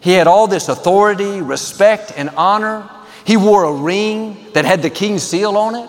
He 0.00 0.12
had 0.12 0.26
all 0.26 0.46
this 0.46 0.68
authority, 0.68 1.42
respect, 1.42 2.12
and 2.16 2.30
honor. 2.30 2.88
He 3.26 3.36
wore 3.36 3.64
a 3.64 3.72
ring 3.72 4.46
that 4.54 4.64
had 4.64 4.80
the 4.80 4.90
king's 4.90 5.22
seal 5.22 5.56
on 5.58 5.74
it. 5.74 5.88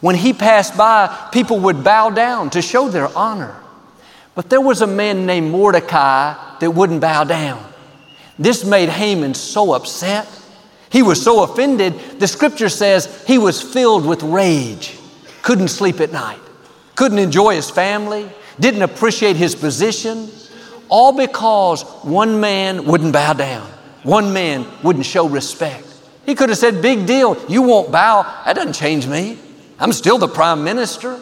When 0.00 0.16
he 0.16 0.32
passed 0.32 0.76
by, 0.76 1.28
people 1.32 1.60
would 1.60 1.84
bow 1.84 2.10
down 2.10 2.50
to 2.50 2.62
show 2.62 2.88
their 2.88 3.14
honor. 3.16 3.54
But 4.34 4.48
there 4.48 4.60
was 4.60 4.80
a 4.80 4.86
man 4.86 5.26
named 5.26 5.50
Mordecai 5.50 6.58
that 6.60 6.70
wouldn't 6.70 7.02
bow 7.02 7.24
down. 7.24 7.64
This 8.38 8.64
made 8.64 8.88
Haman 8.88 9.34
so 9.34 9.72
upset. 9.72 10.26
He 10.90 11.02
was 11.02 11.22
so 11.22 11.42
offended, 11.42 11.94
the 12.18 12.28
scripture 12.28 12.68
says 12.68 13.24
he 13.26 13.38
was 13.38 13.60
filled 13.60 14.06
with 14.06 14.22
rage, 14.22 14.96
couldn't 15.42 15.68
sleep 15.68 16.00
at 16.00 16.12
night, 16.12 16.40
couldn't 16.94 17.18
enjoy 17.18 17.54
his 17.54 17.70
family, 17.70 18.30
didn't 18.60 18.82
appreciate 18.82 19.36
his 19.36 19.54
position, 19.54 20.30
all 20.88 21.12
because 21.12 21.82
one 22.02 22.40
man 22.40 22.84
wouldn't 22.84 23.12
bow 23.12 23.32
down, 23.32 23.66
one 24.02 24.32
man 24.32 24.66
wouldn't 24.82 25.06
show 25.06 25.28
respect. 25.28 25.84
He 26.24 26.34
could 26.34 26.48
have 26.48 26.58
said, 26.58 26.82
Big 26.82 27.06
deal, 27.06 27.36
you 27.48 27.62
won't 27.62 27.92
bow. 27.92 28.22
That 28.44 28.56
doesn't 28.56 28.72
change 28.74 29.06
me. 29.06 29.38
I'm 29.78 29.92
still 29.92 30.18
the 30.18 30.28
prime 30.28 30.64
minister. 30.64 31.20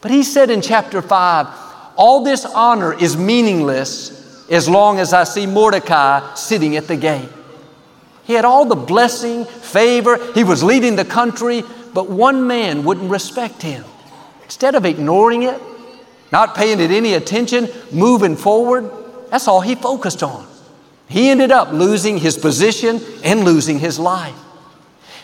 But 0.00 0.10
he 0.10 0.22
said 0.22 0.50
in 0.50 0.60
chapter 0.60 1.02
5, 1.02 1.46
all 1.96 2.22
this 2.22 2.44
honor 2.44 2.92
is 2.92 3.16
meaningless 3.16 4.46
as 4.50 4.68
long 4.68 4.98
as 4.98 5.12
I 5.12 5.24
see 5.24 5.46
Mordecai 5.46 6.34
sitting 6.34 6.76
at 6.76 6.86
the 6.86 6.96
gate. 6.96 7.28
He 8.28 8.34
had 8.34 8.44
all 8.44 8.66
the 8.66 8.76
blessing, 8.76 9.46
favor, 9.46 10.18
he 10.34 10.44
was 10.44 10.62
leading 10.62 10.96
the 10.96 11.04
country, 11.06 11.64
but 11.94 12.10
one 12.10 12.46
man 12.46 12.84
wouldn't 12.84 13.10
respect 13.10 13.62
him. 13.62 13.86
Instead 14.44 14.74
of 14.74 14.84
ignoring 14.84 15.44
it, 15.44 15.58
not 16.30 16.54
paying 16.54 16.78
it 16.78 16.90
any 16.90 17.14
attention, 17.14 17.70
moving 17.90 18.36
forward. 18.36 18.90
That's 19.30 19.48
all 19.48 19.62
he 19.62 19.74
focused 19.74 20.22
on. 20.22 20.46
He 21.08 21.30
ended 21.30 21.50
up 21.50 21.72
losing 21.72 22.18
his 22.18 22.36
position 22.36 23.00
and 23.24 23.44
losing 23.44 23.78
his 23.78 23.98
life. 23.98 24.36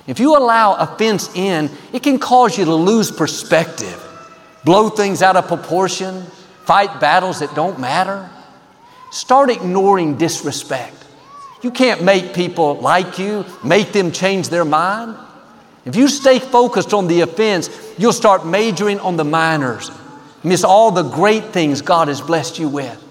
If 0.06 0.18
you 0.18 0.34
allow 0.34 0.72
offense 0.72 1.28
in, 1.34 1.70
it 1.92 2.02
can 2.02 2.18
cause 2.18 2.56
you 2.56 2.64
to 2.64 2.74
lose 2.74 3.10
perspective, 3.10 4.02
blow 4.64 4.88
things 4.88 5.20
out 5.20 5.36
of 5.36 5.46
proportion, 5.46 6.22
fight 6.64 7.00
battles 7.00 7.40
that 7.40 7.54
don't 7.54 7.78
matter. 7.78 8.30
Start 9.10 9.50
ignoring 9.50 10.16
disrespect. 10.16 11.03
You 11.64 11.72
can't 11.72 12.04
make 12.04 12.34
people 12.34 12.76
like 12.76 13.18
you, 13.18 13.44
make 13.64 13.92
them 13.92 14.12
change 14.12 14.50
their 14.50 14.64
mind. 14.64 15.16
If 15.84 15.96
you 15.96 16.08
stay 16.08 16.38
focused 16.38 16.94
on 16.94 17.08
the 17.08 17.22
offense, 17.22 17.68
you'll 17.98 18.12
start 18.12 18.46
majoring 18.46 19.00
on 19.00 19.16
the 19.16 19.24
minors 19.24 19.90
miss 20.44 20.62
all 20.62 20.90
the 20.90 21.02
great 21.02 21.46
things 21.46 21.82
God 21.82 22.08
has 22.08 22.20
blessed 22.20 22.58
you 22.58 22.68
with. 22.68 23.02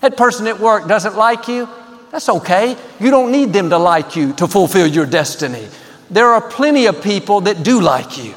That 0.00 0.16
person 0.16 0.46
at 0.46 0.60
work 0.60 0.86
doesn't 0.86 1.16
like 1.16 1.48
you, 1.48 1.68
that's 2.12 2.28
okay. 2.28 2.76
You 3.00 3.10
don't 3.10 3.32
need 3.32 3.52
them 3.52 3.70
to 3.70 3.78
like 3.78 4.14
you 4.14 4.32
to 4.34 4.46
fulfill 4.46 4.86
your 4.86 5.06
destiny. 5.06 5.66
There 6.10 6.26
are 6.26 6.40
plenty 6.40 6.86
of 6.86 7.02
people 7.02 7.42
that 7.42 7.62
do 7.62 7.80
like 7.80 8.16
you. 8.22 8.34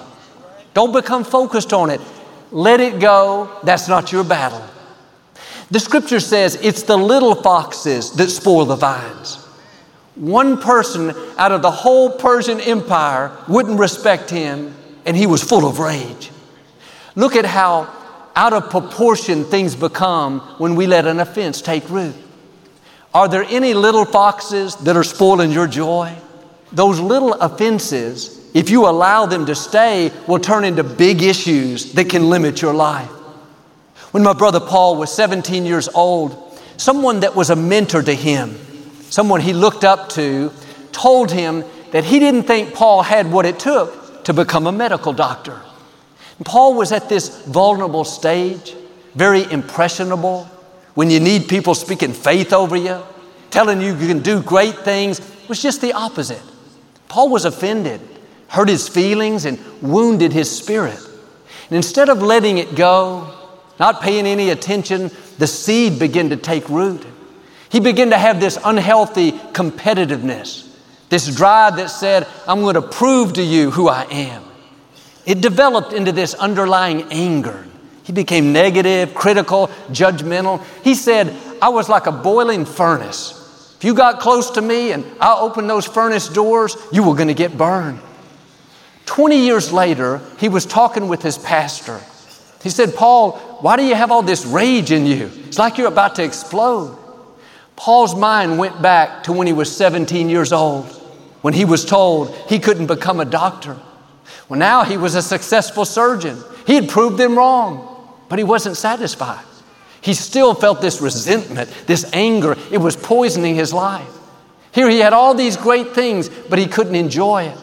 Don't 0.74 0.92
become 0.92 1.24
focused 1.24 1.72
on 1.72 1.90
it. 1.90 2.02
Let 2.52 2.80
it 2.80 3.00
go. 3.00 3.60
That's 3.64 3.88
not 3.88 4.12
your 4.12 4.24
battle. 4.24 4.66
The 5.70 5.80
scripture 5.80 6.20
says 6.20 6.56
it's 6.56 6.84
the 6.84 6.98
little 6.98 7.36
foxes 7.36 8.12
that 8.14 8.30
spoil 8.30 8.66
the 8.66 8.76
vines. 8.76 9.41
One 10.22 10.62
person 10.62 11.16
out 11.36 11.52
of 11.52 11.64
the 11.64 11.72
whole 11.72 12.12
Persian 12.12 12.62
Empire 12.62 13.36
wouldn't 13.48 13.80
respect 13.80 14.30
him, 14.30 14.76
and 15.04 15.18
he 15.18 15.26
was 15.26 15.44
full 15.44 15.68
of 15.68 15.80
rage. 15.80 16.30
Look 17.16 17.36
at 17.36 17.44
how 17.44 17.92
out 18.36 18.54
of 18.54 18.70
proportion 18.70 19.44
things 19.44 19.76
become 19.76 20.42
when 20.60 20.76
we 20.76 20.86
let 20.86 21.08
an 21.08 21.20
offense 21.20 21.60
take 21.60 21.90
root. 21.90 22.14
Are 23.16 23.28
there 23.28 23.46
any 23.46 23.74
little 23.74 24.06
foxes 24.06 24.76
that 24.76 24.96
are 24.96 25.04
spoiling 25.04 25.52
your 25.52 25.66
joy? 25.66 26.16
Those 26.72 27.00
little 27.00 27.34
offenses, 27.34 28.48
if 28.54 28.70
you 28.70 28.88
allow 28.88 29.26
them 29.26 29.48
to 29.48 29.56
stay, 29.56 30.12
will 30.28 30.38
turn 30.38 30.66
into 30.66 30.84
big 30.84 31.24
issues 31.24 31.94
that 31.94 32.12
can 32.12 32.30
limit 32.30 32.62
your 32.62 32.76
life. 32.76 33.10
When 34.12 34.22
my 34.22 34.34
brother 34.34 34.60
Paul 34.60 34.98
was 34.98 35.12
17 35.12 35.66
years 35.66 35.90
old, 35.90 36.62
someone 36.78 37.22
that 37.22 37.36
was 37.36 37.50
a 37.50 37.56
mentor 37.56 38.04
to 38.04 38.14
him, 38.14 38.56
someone 39.12 39.42
he 39.42 39.54
looked 39.54 39.84
up 39.84 40.10
to, 40.10 40.52
told 40.92 41.32
him 41.32 41.64
that 41.92 42.06
he 42.06 42.18
didn't 42.18 42.44
think 42.44 42.74
Paul 42.74 43.04
had 43.04 43.32
what 43.32 43.46
it 43.46 43.60
took 43.60 44.24
to 44.24 44.34
become 44.34 44.66
a 44.66 44.72
medical 44.72 45.14
doctor. 45.14 45.62
Paul 46.44 46.74
was 46.74 46.92
at 46.92 47.10
this 47.10 47.46
vulnerable 47.46 48.04
stage, 48.04 48.74
very 49.14 49.44
impressionable. 49.52 50.46
When 50.96 51.12
you 51.12 51.20
need 51.20 51.48
people 51.48 51.76
speaking 51.76 52.14
faith 52.14 52.54
over 52.54 52.76
you, 52.76 53.04
telling 53.52 53.82
you 53.82 53.96
you 53.96 54.08
can 54.08 54.22
do 54.22 54.42
great 54.42 54.80
things, 54.80 55.20
it 55.20 55.50
was 55.50 55.62
just 55.62 55.82
the 55.82 55.94
opposite. 55.94 56.42
Paul 57.10 57.30
was 57.30 57.46
offended, 57.46 58.02
hurt 58.48 58.70
his 58.70 58.88
feelings, 58.88 59.46
and 59.46 59.60
wounded 59.82 60.32
his 60.32 60.50
spirit. 60.50 61.00
And 61.68 61.76
instead 61.76 62.10
of 62.10 62.22
letting 62.22 62.58
it 62.58 62.76
go, 62.76 63.38
not 63.78 64.02
paying 64.02 64.26
any 64.26 64.50
attention, 64.50 65.12
the 65.38 65.48
seed 65.48 66.00
began 66.00 66.30
to 66.30 66.38
take 66.38 66.68
root. 66.70 67.06
He 67.72 67.80
began 67.80 68.10
to 68.10 68.18
have 68.18 68.42
this 68.42 68.60
unhealthy 68.64 69.32
competitiveness, 69.32 70.68
this 71.10 71.34
drive 71.34 71.78
that 71.78 71.90
said, 71.90 72.28
I'm 72.46 72.60
going 72.62 72.76
to 72.76 72.82
prove 72.82 73.34
to 73.34 73.44
you 73.44 73.72
who 73.72 73.88
I 73.88 74.04
am. 74.12 74.44
It 75.26 75.40
developed 75.40 75.94
into 75.94 76.12
this 76.12 76.34
underlying 76.34 77.04
anger. 77.12 77.66
He 78.04 78.12
became 78.12 78.52
negative, 78.52 79.16
critical, 79.16 79.68
judgmental. 79.90 80.62
He 80.84 80.96
said, 80.96 81.34
I 81.62 81.70
was 81.70 81.88
like 81.88 82.08
a 82.08 82.12
boiling 82.12 82.66
furnace. 82.66 83.38
If 83.78 83.86
you 83.86 83.94
got 83.94 84.20
close 84.20 84.52
to 84.52 84.62
me 84.62 84.92
and 84.92 85.06
I 85.22 85.40
opened 85.40 85.70
those 85.70 85.88
furnace 85.88 86.28
doors, 86.28 86.76
you 86.92 87.04
were 87.04 87.16
going 87.16 87.30
to 87.30 87.34
get 87.34 87.58
burned. 87.58 88.00
20 89.06 89.38
years 89.38 89.72
later, 89.72 90.22
he 90.40 90.50
was 90.50 90.66
talking 90.66 91.08
with 91.08 91.22
his 91.22 91.38
pastor. 91.38 92.02
He 92.62 92.70
said, 92.70 92.96
Paul, 92.96 93.34
why 93.62 93.78
do 93.78 93.84
you 93.84 93.96
have 93.96 94.12
all 94.12 94.24
this 94.24 94.46
rage 94.46 94.92
in 94.92 95.06
you? 95.06 95.32
It's 95.46 95.58
like 95.58 95.78
you're 95.78 95.88
about 95.88 96.16
to 96.16 96.24
explode. 96.24 96.98
Paul's 97.82 98.14
mind 98.14 98.60
went 98.60 98.80
back 98.80 99.24
to 99.24 99.34
when 99.34 99.48
he 99.48 99.54
was 99.54 99.76
17 99.76 100.30
years 100.30 100.54
old, 100.54 100.86
when 101.42 101.56
he 101.56 101.66
was 101.66 101.84
told 101.84 102.30
he 102.48 102.60
couldn't 102.60 102.86
become 102.86 103.20
a 103.20 103.26
doctor. 103.26 103.76
Well, 104.48 104.60
now 104.60 104.84
he 104.84 104.98
was 104.98 105.16
a 105.16 105.22
successful 105.24 105.84
surgeon. 105.84 106.38
He 106.68 106.76
had 106.76 106.88
proved 106.88 107.18
them 107.18 107.36
wrong, 107.36 108.14
but 108.30 108.38
he 108.38 108.44
wasn't 108.44 108.78
satisfied. 108.78 109.44
He 110.00 110.14
still 110.14 110.54
felt 110.54 110.80
this 110.80 111.02
resentment, 111.02 111.72
this 111.88 112.08
anger. 112.14 112.56
It 112.72 112.78
was 112.78 112.96
poisoning 112.96 113.56
his 113.56 113.74
life. 113.74 114.14
Here 114.72 114.88
he 114.88 115.00
had 115.00 115.14
all 115.14 115.34
these 115.34 115.58
great 115.58 115.96
things, 115.96 116.30
but 116.30 116.60
he 116.60 116.68
couldn't 116.68 116.94
enjoy 116.94 117.46
it. 117.46 117.58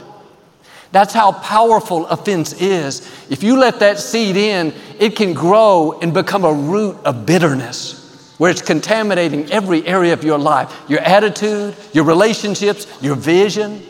That's 0.91 1.15
how 1.15 1.31
powerful 1.31 2.07
offense 2.07 2.61
is. 2.61 3.09
If 3.31 3.45
you 3.45 3.57
let 3.57 3.79
that 3.79 4.01
seed 4.01 4.37
in, 4.37 4.75
it 4.99 5.15
can 5.15 5.33
grow 5.33 5.97
and 6.03 6.13
become 6.13 6.45
a 6.45 6.53
root 6.53 6.97
of 7.05 7.25
bitterness 7.25 7.98
where 8.39 8.51
it's 8.51 8.63
contaminating 8.63 9.51
every 9.51 9.87
area 9.87 10.13
of 10.13 10.25
your 10.25 10.39
life 10.39 10.75
your 10.89 11.01
attitude, 11.01 11.77
your 11.93 12.05
relationships, 12.05 12.87
your 13.03 13.15
vision. 13.15 13.83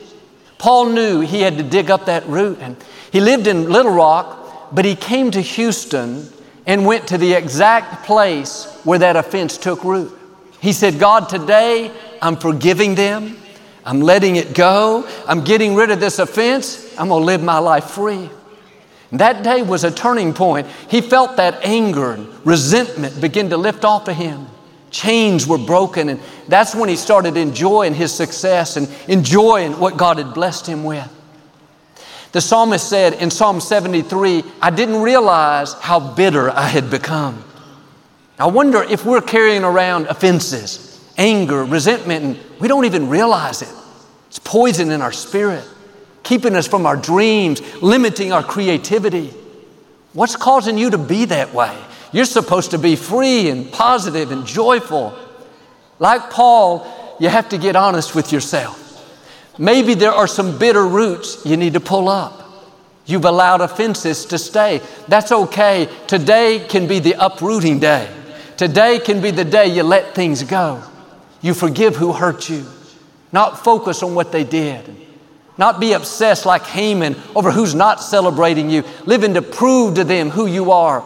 Paul 0.59 0.87
knew 0.87 1.21
he 1.21 1.43
had 1.43 1.57
to 1.59 1.63
dig 1.63 1.91
up 1.91 2.07
that 2.07 2.27
root, 2.27 2.59
and 2.61 2.77
he 3.13 3.21
lived 3.21 3.47
in 3.47 3.71
Little 3.71 3.93
Rock, 3.93 4.75
but 4.75 4.85
he 4.85 4.97
came 4.97 5.31
to 5.31 5.41
Houston 5.41 6.29
and 6.67 6.85
went 6.85 7.09
to 7.09 7.19
the 7.19 7.33
exact 7.33 8.05
place 8.05 8.65
where 8.85 8.99
that 8.99 9.17
offense 9.17 9.57
took 9.57 9.85
root. 9.85 10.13
He 10.61 10.73
said, 10.73 10.99
God, 10.99 11.29
today 11.29 11.93
I'm 12.21 12.37
forgiving 12.37 12.95
them. 12.95 13.39
I'm 13.85 14.01
letting 14.01 14.37
it 14.37 14.55
go. 14.55 15.09
I'm 15.27 15.45
getting 15.45 15.75
rid 15.75 15.91
of 15.91 16.01
this 16.01 16.19
offense. 16.19 16.95
I'm 16.99 17.09
going 17.09 17.23
to 17.23 17.25
live 17.25 17.43
my 17.43 17.59
life 17.59 17.85
free. 17.85 18.29
That 19.13 19.43
day 19.43 19.63
was 19.63 19.85
a 19.85 19.91
turning 19.91 20.35
point. 20.35 20.67
He 20.89 21.01
felt 21.01 21.37
that 21.37 21.65
anger 21.65 22.13
and 22.13 22.47
resentment 22.47 23.21
begin 23.21 23.51
to 23.51 23.57
lift 23.57 23.85
off 23.85 24.07
of 24.09 24.17
him. 24.17 24.47
Chains 24.91 25.47
were 25.47 25.59
broken, 25.59 26.09
and 26.09 26.21
that's 26.47 26.75
when 26.75 26.89
he 26.89 26.97
started 26.97 27.37
enjoying 27.37 27.95
his 27.95 28.13
success 28.13 28.77
and 28.77 28.89
enjoying 29.07 29.79
what 29.79 29.97
God 29.97 30.19
had 30.19 30.35
blessed 30.35 30.67
him 30.67 30.85
with. 30.85 31.15
The 32.33 32.41
psalmist 32.41 32.89
said 32.89 33.15
in 33.15 33.31
Psalm 33.31 33.61
73, 33.61 34.43
I 34.61 34.71
didn't 34.71 35.01
realize 35.01 35.73
how 35.75 35.99
bitter 35.99 36.51
I 36.51 36.69
had 36.69 36.91
become. 36.91 37.43
I 38.39 38.47
wonder 38.47 38.83
if 38.83 39.05
we're 39.05 39.23
carrying 39.23 39.65
around 39.65 40.07
offenses, 40.07 41.03
anger, 41.17 41.65
resentment, 41.65 42.25
and 42.25 42.61
we 42.61 42.69
don't 42.69 42.85
even 42.85 43.09
realize 43.09 43.63
it. 43.63 43.73
It's 44.29 44.39
poison 44.39 44.91
in 44.91 45.01
our 45.01 45.13
spirit, 45.13 45.67
keeping 46.29 46.55
us 46.55 46.67
from 46.67 46.85
our 46.85 46.97
dreams, 46.97 47.63
limiting 47.83 48.35
our 48.35 48.43
creativity. 48.43 49.33
What's 50.13 50.37
causing 50.37 50.77
you 50.77 50.91
to 50.91 50.99
be 50.99 51.25
that 51.25 51.55
way? 51.55 51.75
You're 52.13 52.27
supposed 52.27 52.73
to 52.73 52.79
be 52.79 52.97
free 52.97 53.49
and 53.49 53.73
positive 53.73 54.31
and 54.31 54.45
joyful. 54.45 55.19
Like 55.99 56.29
Paul, 56.29 56.87
you 57.19 57.31
have 57.31 57.49
to 57.49 57.57
get 57.57 57.77
honest 57.77 58.15
with 58.15 58.31
yourself. 58.31 58.85
Maybe 59.57 59.95
there 59.95 60.13
are 60.13 60.27
some 60.27 60.59
bitter 60.59 60.87
roots 60.87 61.47
you 61.47 61.57
need 61.57 61.73
to 61.73 61.81
pull 61.81 62.11
up. 62.11 62.35
You've 63.07 63.25
allowed 63.25 63.63
offenses 63.63 64.27
to 64.27 64.37
stay. 64.37 64.83
That's 65.09 65.33
okay. 65.33 65.89
Today 66.07 66.67
can 66.69 66.87
be 66.87 66.99
the 66.99 67.15
uprooting 67.15 67.79
day. 67.79 68.07
Today 68.59 68.99
can 68.99 69.23
be 69.23 69.31
the 69.31 69.47
day 69.47 69.69
you 69.69 69.83
let 69.83 70.15
things 70.15 70.43
go. 70.43 70.83
You 71.41 71.55
forgive 71.55 71.97
who 71.97 72.13
hurt 72.13 72.51
you 72.51 72.67
not 73.33 73.63
focus 73.63 74.03
on 74.03 74.15
what 74.15 74.33
they 74.33 74.45
did, 74.45 75.08
not 75.59 75.81
be 75.81 75.93
obsessed 75.93 76.47
like 76.47 76.63
Haman 76.63 77.17
over 77.35 77.51
who's 77.51 77.75
not 77.75 78.01
celebrating 78.01 78.71
you, 78.71 78.85
living 79.05 79.35
to 79.35 79.43
prove 79.43 79.97
to 79.97 80.05
them 80.05 80.31
who 80.31 80.47
you 80.47 80.71
are. 80.71 81.05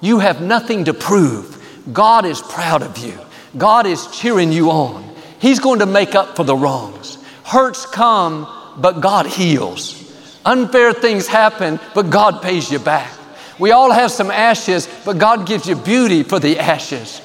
You 0.00 0.18
have 0.18 0.42
nothing 0.42 0.84
to 0.86 0.94
prove. 0.94 1.58
God 1.92 2.26
is 2.26 2.40
proud 2.40 2.82
of 2.82 2.98
you. 2.98 3.18
God 3.56 3.86
is 3.86 4.08
cheering 4.08 4.52
you 4.52 4.70
on. 4.70 5.08
He's 5.38 5.60
going 5.60 5.78
to 5.78 5.86
make 5.86 6.14
up 6.14 6.36
for 6.36 6.44
the 6.44 6.56
wrongs. 6.56 7.18
Hurts 7.44 7.86
come, 7.86 8.48
but 8.78 9.00
God 9.00 9.26
heals. 9.26 9.98
Unfair 10.44 10.92
things 10.92 11.28
happen, 11.28 11.78
but 11.94 12.10
God 12.10 12.42
pays 12.42 12.70
you 12.70 12.78
back. 12.78 13.12
We 13.58 13.70
all 13.70 13.92
have 13.92 14.10
some 14.10 14.30
ashes, 14.30 14.88
but 15.04 15.18
God 15.18 15.46
gives 15.46 15.66
you 15.68 15.76
beauty 15.76 16.24
for 16.24 16.40
the 16.40 16.58
ashes. 16.58 17.20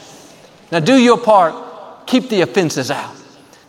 Now 0.72 0.80
do 0.80 0.96
your 0.96 1.18
part, 1.18 2.06
keep 2.06 2.30
the 2.30 2.42
offenses 2.42 2.92
out. 2.92 3.16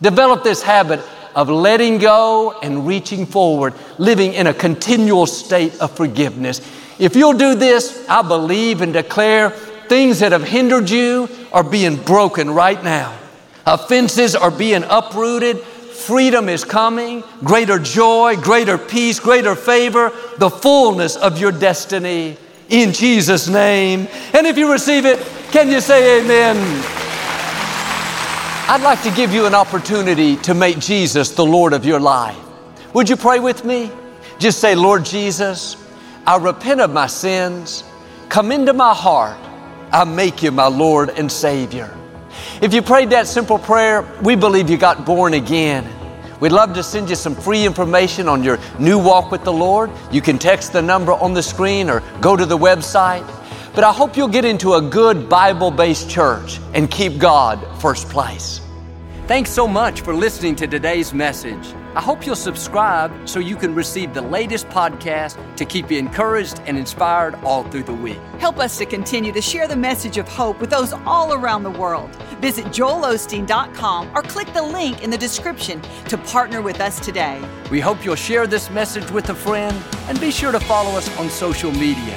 Develop 0.02 0.44
this 0.44 0.62
habit 0.62 1.00
of 1.38 1.48
letting 1.48 1.98
go 1.98 2.50
and 2.64 2.84
reaching 2.84 3.24
forward, 3.24 3.72
living 3.96 4.34
in 4.34 4.48
a 4.48 4.52
continual 4.52 5.24
state 5.24 5.72
of 5.80 5.88
forgiveness. 5.96 6.60
If 6.98 7.14
you'll 7.14 7.38
do 7.38 7.54
this, 7.54 8.04
I 8.08 8.22
believe 8.22 8.80
and 8.80 8.92
declare 8.92 9.50
things 9.50 10.18
that 10.18 10.32
have 10.32 10.42
hindered 10.42 10.90
you 10.90 11.28
are 11.52 11.62
being 11.62 11.94
broken 11.94 12.50
right 12.50 12.82
now. 12.82 13.16
Offenses 13.64 14.34
are 14.34 14.50
being 14.50 14.82
uprooted. 14.82 15.60
Freedom 15.60 16.48
is 16.48 16.64
coming, 16.64 17.22
greater 17.44 17.78
joy, 17.78 18.34
greater 18.34 18.76
peace, 18.76 19.20
greater 19.20 19.54
favor, 19.54 20.10
the 20.38 20.50
fullness 20.50 21.14
of 21.14 21.38
your 21.38 21.52
destiny 21.52 22.36
in 22.68 22.92
Jesus' 22.92 23.46
name. 23.46 24.08
And 24.34 24.44
if 24.44 24.58
you 24.58 24.72
receive 24.72 25.06
it, 25.06 25.20
can 25.52 25.70
you 25.70 25.80
say 25.80 26.20
amen? 26.20 26.97
I'd 28.70 28.82
like 28.82 29.00
to 29.04 29.10
give 29.12 29.32
you 29.32 29.46
an 29.46 29.54
opportunity 29.54 30.36
to 30.42 30.52
make 30.52 30.78
Jesus 30.78 31.30
the 31.30 31.42
Lord 31.42 31.72
of 31.72 31.86
your 31.86 31.98
life. 31.98 32.36
Would 32.92 33.08
you 33.08 33.16
pray 33.16 33.40
with 33.40 33.64
me? 33.64 33.90
Just 34.38 34.60
say, 34.60 34.74
Lord 34.74 35.06
Jesus, 35.06 35.82
I 36.26 36.36
repent 36.36 36.82
of 36.82 36.92
my 36.92 37.06
sins. 37.06 37.82
Come 38.28 38.52
into 38.52 38.74
my 38.74 38.92
heart. 38.92 39.38
I 39.90 40.04
make 40.04 40.42
you 40.42 40.50
my 40.50 40.66
Lord 40.66 41.08
and 41.08 41.32
Savior. 41.32 41.96
If 42.60 42.74
you 42.74 42.82
prayed 42.82 43.08
that 43.08 43.26
simple 43.26 43.58
prayer, 43.58 44.06
we 44.22 44.36
believe 44.36 44.68
you 44.68 44.76
got 44.76 45.06
born 45.06 45.32
again. 45.32 45.88
We'd 46.38 46.52
love 46.52 46.74
to 46.74 46.82
send 46.82 47.08
you 47.08 47.16
some 47.16 47.34
free 47.34 47.64
information 47.64 48.28
on 48.28 48.44
your 48.44 48.58
new 48.78 48.98
walk 48.98 49.30
with 49.30 49.44
the 49.44 49.52
Lord. 49.52 49.90
You 50.12 50.20
can 50.20 50.38
text 50.38 50.74
the 50.74 50.82
number 50.82 51.14
on 51.14 51.32
the 51.32 51.42
screen 51.42 51.88
or 51.88 52.02
go 52.20 52.36
to 52.36 52.44
the 52.44 52.58
website. 52.58 53.26
But 53.74 53.84
I 53.84 53.92
hope 53.92 54.16
you'll 54.16 54.28
get 54.28 54.44
into 54.44 54.74
a 54.74 54.82
good 54.82 55.28
Bible 55.28 55.70
based 55.70 56.10
church 56.10 56.58
and 56.74 56.90
keep 56.90 57.18
God 57.18 57.64
first 57.80 58.08
place. 58.08 58.60
Thanks 59.26 59.50
so 59.50 59.68
much 59.68 60.00
for 60.00 60.14
listening 60.14 60.56
to 60.56 60.66
today's 60.66 61.12
message. 61.12 61.74
I 61.94 62.00
hope 62.00 62.24
you'll 62.24 62.36
subscribe 62.36 63.12
so 63.28 63.40
you 63.40 63.56
can 63.56 63.74
receive 63.74 64.14
the 64.14 64.22
latest 64.22 64.68
podcast 64.68 65.36
to 65.56 65.64
keep 65.64 65.90
you 65.90 65.98
encouraged 65.98 66.60
and 66.64 66.78
inspired 66.78 67.34
all 67.44 67.64
through 67.64 67.82
the 67.82 67.92
week. 67.92 68.18
Help 68.38 68.58
us 68.58 68.78
to 68.78 68.86
continue 68.86 69.32
to 69.32 69.42
share 69.42 69.66
the 69.66 69.76
message 69.76 70.16
of 70.16 70.28
hope 70.28 70.60
with 70.60 70.70
those 70.70 70.92
all 71.04 71.32
around 71.32 71.62
the 71.62 71.70
world. 71.70 72.14
Visit 72.40 72.66
joelosteen.com 72.66 74.16
or 74.16 74.22
click 74.22 74.52
the 74.54 74.62
link 74.62 75.02
in 75.02 75.10
the 75.10 75.18
description 75.18 75.82
to 76.08 76.16
partner 76.16 76.62
with 76.62 76.80
us 76.80 77.00
today. 77.00 77.42
We 77.70 77.80
hope 77.80 78.04
you'll 78.04 78.14
share 78.14 78.46
this 78.46 78.70
message 78.70 79.10
with 79.10 79.28
a 79.30 79.34
friend 79.34 79.76
and 80.08 80.20
be 80.20 80.30
sure 80.30 80.52
to 80.52 80.60
follow 80.60 80.96
us 80.96 81.14
on 81.18 81.28
social 81.28 81.72
media. 81.72 82.16